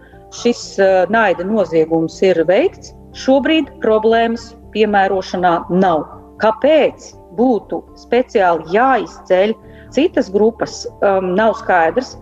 šis 0.42 0.77
uh, 0.79 1.09
naida 1.09 1.44
noziegums 1.48 2.18
ir 2.22 2.42
veikts, 2.48 2.92
šobrīd 3.16 3.70
problēmas 3.81 4.53
piemērošanā 4.75 5.55
nav. 5.70 6.05
Kāpēc 6.42 7.12
būtu 7.38 7.81
speciāli 8.01 8.75
jāizceļ 8.75 9.55
citas 9.92 10.31
grupas, 10.33 10.83
um, 11.01 11.33
nav 11.37 11.57
skaidrs. 11.61 12.16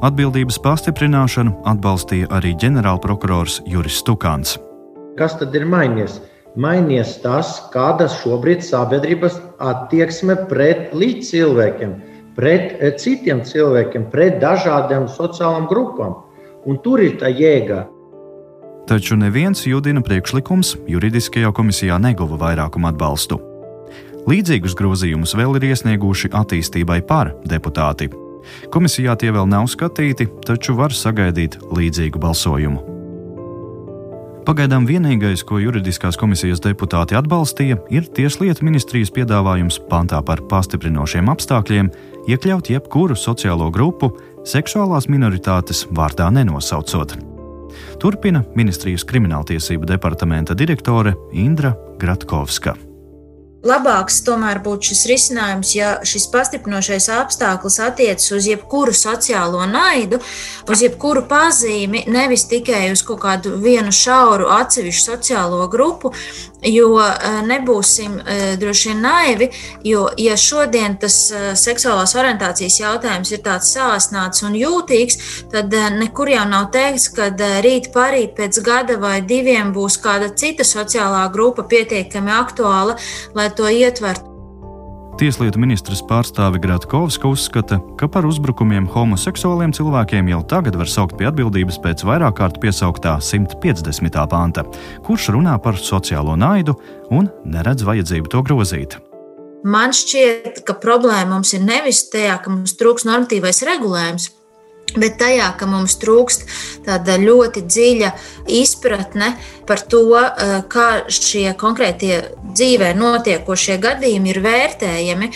Atbildības 0.00 0.56
pastiprināšanu 0.64 1.58
atbalstīja 1.68 2.30
arī 2.32 2.54
ģenerālprokurors 2.56 3.58
Juris 3.68 3.98
Stukāns. 4.00 4.54
Kas 5.18 5.34
tad 5.36 5.52
ir 5.58 5.66
mainījies? 5.68 6.14
Mainījies 6.56 7.18
tas, 7.20 7.50
kāda 7.74 8.06
šobrīd 8.08 8.64
sabiedrības 8.64 9.36
attieksme 9.60 10.38
pret 10.48 10.94
līdzcilvēkiem, 10.96 11.92
pret 12.38 12.80
eh, 12.80 12.94
citiem 12.96 13.42
cilvēkiem, 13.44 14.08
pret 14.14 14.40
dažādām 14.40 15.04
sociālām 15.04 15.68
grupām. 15.68 16.16
Un 16.64 16.80
tur 16.80 17.04
ir 17.04 17.20
tā 17.20 17.28
jēga. 17.28 17.84
Taču 18.88 19.20
neviens 19.20 19.66
Judina 19.68 20.00
priekšlikums 20.00 20.78
juridiskajā 20.88 21.52
komisijā 21.52 22.00
neguva 22.00 22.40
vairākumu 22.40 22.88
atbalstu. 22.88 23.36
Līdzīgus 24.24 24.72
grozījumus 24.80 25.36
vēl 25.36 25.60
ir 25.60 25.70
iesnieguši 25.74 26.32
attīstībai 26.40 27.02
par 27.04 27.34
deputāti. 27.44 28.08
Komisijā 28.72 29.16
tie 29.20 29.32
vēl 29.34 29.48
nav 29.50 29.68
skatīti, 29.72 30.28
taču 30.46 30.76
var 30.78 30.94
sagaidīt 30.94 31.58
līdzīgu 31.74 32.22
balsojumu. 32.22 32.90
Pagaidām 34.50 34.86
vienīgais, 34.88 35.44
ko 35.46 35.60
juridiskās 35.60 36.16
komisijas 36.18 36.62
deputāti 36.64 37.14
atbalstīja, 37.14 37.76
ir 37.92 38.08
Tieslietu 38.16 38.64
ministrijas 38.66 39.12
piedāvājums 39.14 39.78
pantā 39.90 40.18
par 40.26 40.42
pastiprinošiem 40.50 41.28
apstākļiem 41.30 41.92
iekļaut 42.32 42.72
jebkuru 42.72 43.14
sociālo 43.14 43.70
grupu 43.70 44.10
seksuālās 44.48 45.10
minoritātes 45.12 45.84
vārdā 45.94 46.32
nenosaucot. 46.34 47.18
Turpina 48.00 48.42
ministrijas 48.56 49.04
krimināltiesību 49.06 49.86
departamenta 49.86 50.56
direktore 50.56 51.14
Indra 51.36 51.76
Gratkovska. 52.00 52.89
Labāks 53.60 54.22
tomēr 54.24 54.62
būtu 54.64 54.88
šis 54.88 55.02
risinājums, 55.10 55.74
ja 55.76 55.88
šis 56.06 56.24
pastiprinošais 56.32 57.10
apstākļus 57.12 57.74
attiecas 57.84 58.30
uz 58.32 58.46
jebkuru 58.48 58.94
sociālo 58.96 59.66
naidu, 59.68 60.16
uz 60.64 60.80
jebkuru 60.80 61.26
pazīmi, 61.28 62.06
nevis 62.08 62.46
tikai 62.48 62.86
uz 62.94 63.02
kaut 63.04 63.20
kādu 63.26 63.58
vienu 63.60 63.92
šauru 63.92 64.48
atsevišķu 64.56 65.04
sociālo 65.10 65.66
grupu, 65.68 66.14
jo 66.64 67.00
eh, 67.00 67.40
nebūsim 67.44 68.16
eh, 68.20 68.40
droši 68.60 68.90
vien 68.90 69.02
naivi, 69.04 69.50
jo 69.84 70.06
ja 70.20 70.36
šodien 70.40 70.96
tas 71.00 71.16
eh, 71.32 71.50
seksuālās 71.56 72.14
orientācijas 72.16 72.80
jautājums 72.80 73.32
ir 73.32 73.42
tāds 73.44 73.70
sāsnāts 73.76 74.44
un 74.46 74.56
jūtīgs, 74.56 75.20
tad 75.52 75.74
nekur 75.96 76.32
jau 76.32 76.46
nav 76.48 76.70
teikts, 76.74 77.10
ka 77.16 77.30
rīt 77.64 77.90
parīt 77.94 78.36
pēc 78.38 78.60
gada 78.64 78.96
vai 79.00 79.20
diviem 79.20 79.72
būs 79.76 80.00
kāda 80.00 80.32
cita 80.32 80.64
sociālā 80.64 81.26
grupa 81.32 81.64
pietiekami 81.68 82.32
aktuāla, 82.40 82.96
lai 83.36 83.49
to 83.56 83.70
ietvertu. 83.70 84.30
Tieslietu 85.20 85.60
ministrs 85.60 86.00
pārstāve 86.08 86.56
Gratkovska 86.62 87.28
uzskata, 87.28 87.76
ka 88.00 88.06
par 88.08 88.24
uzbrukumiem 88.24 88.86
homoseksuāliem 88.88 89.74
cilvēkiem 89.76 90.30
jau 90.32 90.38
tagad 90.48 90.78
var 90.80 90.88
saukt 90.88 91.18
pie 91.18 91.26
atbildības 91.28 91.76
pēc 91.84 92.06
vairāk 92.08 92.38
kārt 92.38 92.56
piesauktā 92.62 93.18
150. 93.20 94.16
panta, 94.32 94.64
kurš 95.04 95.28
runā 95.36 95.58
par 95.60 95.76
sociālo 95.76 96.38
naidu 96.40 96.78
un 97.12 97.28
neredz 97.44 97.84
vajadzību 97.84 98.32
to 98.32 98.40
grozīt. 98.48 98.96
Man 99.60 99.92
šķiet, 99.92 100.62
ka 100.64 100.78
problēma 100.80 101.34
mums 101.34 101.52
ir 101.52 101.66
nevis 101.68 102.06
tajā, 102.08 102.38
ka 102.40 102.54
mums 102.54 102.78
trūks 102.80 103.04
normatīvais 103.04 103.60
regulējums, 103.68 104.30
Bet 104.98 105.20
tajā, 105.20 105.46
ka 105.58 105.68
mums 105.70 105.94
trūkst 106.02 106.46
tāda 106.86 107.14
ļoti 107.20 107.62
dziļa 107.62 108.10
izpratne 108.50 109.34
par 109.66 109.82
to, 109.86 110.18
eh, 110.18 110.62
kā 110.68 111.06
šie 111.06 111.54
konkrētie 111.54 112.22
dzīvē 112.54 112.94
notiekošie 112.98 113.78
gadījumi 113.78 114.34
ir 114.34 114.40
vērtējami. 114.42 115.30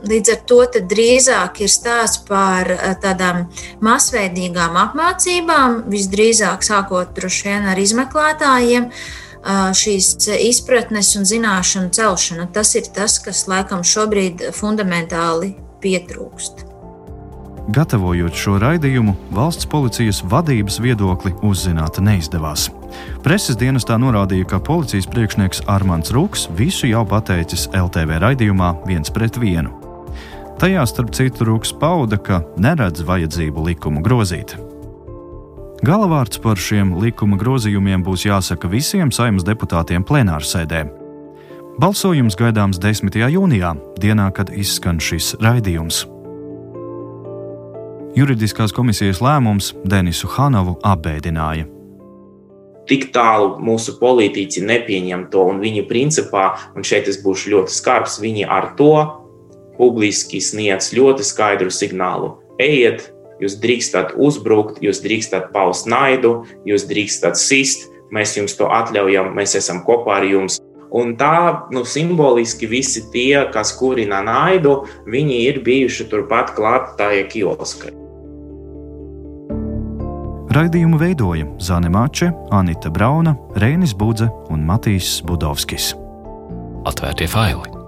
Līdz 0.00 0.30
ar 0.32 0.38
to 0.46 0.60
drīzāk 0.92 1.60
ir 1.60 1.68
stāsts 1.68 2.22
par 2.28 2.70
eh, 2.70 2.94
tādām 3.02 3.48
masveidīgām 3.82 4.78
apmācībām, 4.86 5.82
visdrīzāk 5.90 6.62
sākot 6.62 7.18
ar 7.18 7.76
izmeklētājiem, 7.76 8.90
eh, 8.90 9.70
šīs 9.74 10.16
izpratnes 10.38 11.16
un 11.16 11.24
zināšanu 11.24 11.90
celšana. 11.90 12.52
Tas 12.52 12.74
ir 12.74 12.82
tas, 12.94 13.18
kas 13.18 13.46
laikam 13.46 13.82
šobrīd 13.82 14.52
fundamentāli 14.54 15.56
pietrūkst. 15.82 16.69
Gatavojot 17.68 18.34
šo 18.34 18.56
raidījumu, 18.58 19.12
valsts 19.36 19.68
policijas 19.68 20.22
vadības 20.24 20.80
viedokli 20.80 21.34
uzzināt 21.44 22.00
neizdevās. 22.00 22.70
Preses 23.22 23.58
dienestā 23.60 23.98
norādīja, 24.00 24.48
ka 24.48 24.62
policijas 24.64 25.06
priekšnieks 25.10 25.62
Armāns 25.70 26.10
Rūks 26.14 26.48
visu 26.56 26.88
jau 26.88 27.04
pateicis 27.06 27.68
LTV 27.76 28.18
raidījumā 28.24 28.72
viens 28.88 29.12
pret 29.12 29.36
vienu. 29.38 29.74
Tajā 30.60 30.82
starp 30.88 31.12
citu 31.16 31.46
Rūks 31.48 31.72
pauda, 31.80 32.18
ka 32.18 32.42
neredz 32.60 33.04
vajadzību 33.06 33.68
likumu 33.70 34.02
grozīt. 34.04 34.56
Galavārds 35.84 36.40
par 36.44 36.60
šiem 36.60 36.96
likuma 37.00 37.38
grozījumiem 37.40 38.02
būs 38.04 38.26
jāsaka 38.26 38.68
visiem 38.68 39.12
saimnes 39.12 39.46
deputātiem 39.46 40.04
plenārsēdē. 40.04 40.84
Balsojums 41.80 42.36
gaidāms 42.36 42.80
10. 42.82 43.16
jūnijā, 43.32 43.72
dienā, 44.00 44.28
kad 44.36 44.52
izskan 44.52 45.00
šis 45.00 45.38
raidījums. 45.40 46.04
Juridiskās 48.10 48.72
komisijas 48.74 49.20
lēmums 49.22 49.68
Denisu 49.86 50.26
Hanovu 50.34 50.72
apbēdināja. 50.82 51.68
Tik 52.90 53.04
tālu 53.14 53.52
mūsu 53.62 53.94
politiķi 54.00 54.64
nepieņem 54.66 55.28
to, 55.30 55.44
un 55.52 55.60
viņi 55.62 55.84
principā, 55.86 56.48
un 56.74 56.82
šeit 56.82 57.06
es 57.06 57.20
būšu 57.22 57.52
ļoti 57.52 57.70
skarbs, 57.76 58.18
viņi 58.18 58.48
ar 58.50 58.72
to 58.80 58.90
publiski 59.78 60.40
sniedz 60.42 60.90
ļoti 60.96 61.28
skaidru 61.28 61.70
signālu. 61.70 62.32
Ejiet, 62.58 63.06
jūs 63.38 63.60
drīkstat 63.62 64.16
uzbrukt, 64.18 64.82
jūs 64.82 65.04
drīkstat 65.06 65.52
paust 65.54 65.86
naidu, 65.86 66.40
jūs 66.66 66.88
drīkstat 66.90 67.38
sist, 67.38 67.86
mēs 68.10 68.34
jums 68.40 68.58
to 68.58 68.66
atļaujam, 68.74 69.30
mēs 69.38 69.54
esam 69.62 69.84
kopā 69.86 70.18
ar 70.18 70.26
jums. 70.26 70.58
Un 70.90 71.14
tā 71.14 71.70
nu, 71.70 71.86
simboliski 71.86 72.66
visi 72.66 73.06
tie, 73.14 73.46
kas 73.54 73.70
kurina 73.78 74.18
naidu, 74.26 74.80
viņi 75.06 75.40
ir 75.46 75.62
bijuši 75.62 76.10
turpat 76.10 76.56
klāt 76.58 76.96
tajā 76.98 77.28
kioskai. 77.30 77.99
Raidījumu 80.50 80.98
veidoja 80.98 81.46
Zane 81.62 81.86
Mače, 81.94 82.32
Anita 82.50 82.90
Brauna, 82.90 83.36
Rēnis 83.54 83.94
Budze 83.94 84.26
un 84.50 84.66
Matīs 84.66 85.20
Budovskis. 85.22 85.92
Atvērtie 86.90 87.30
faili! 87.30 87.79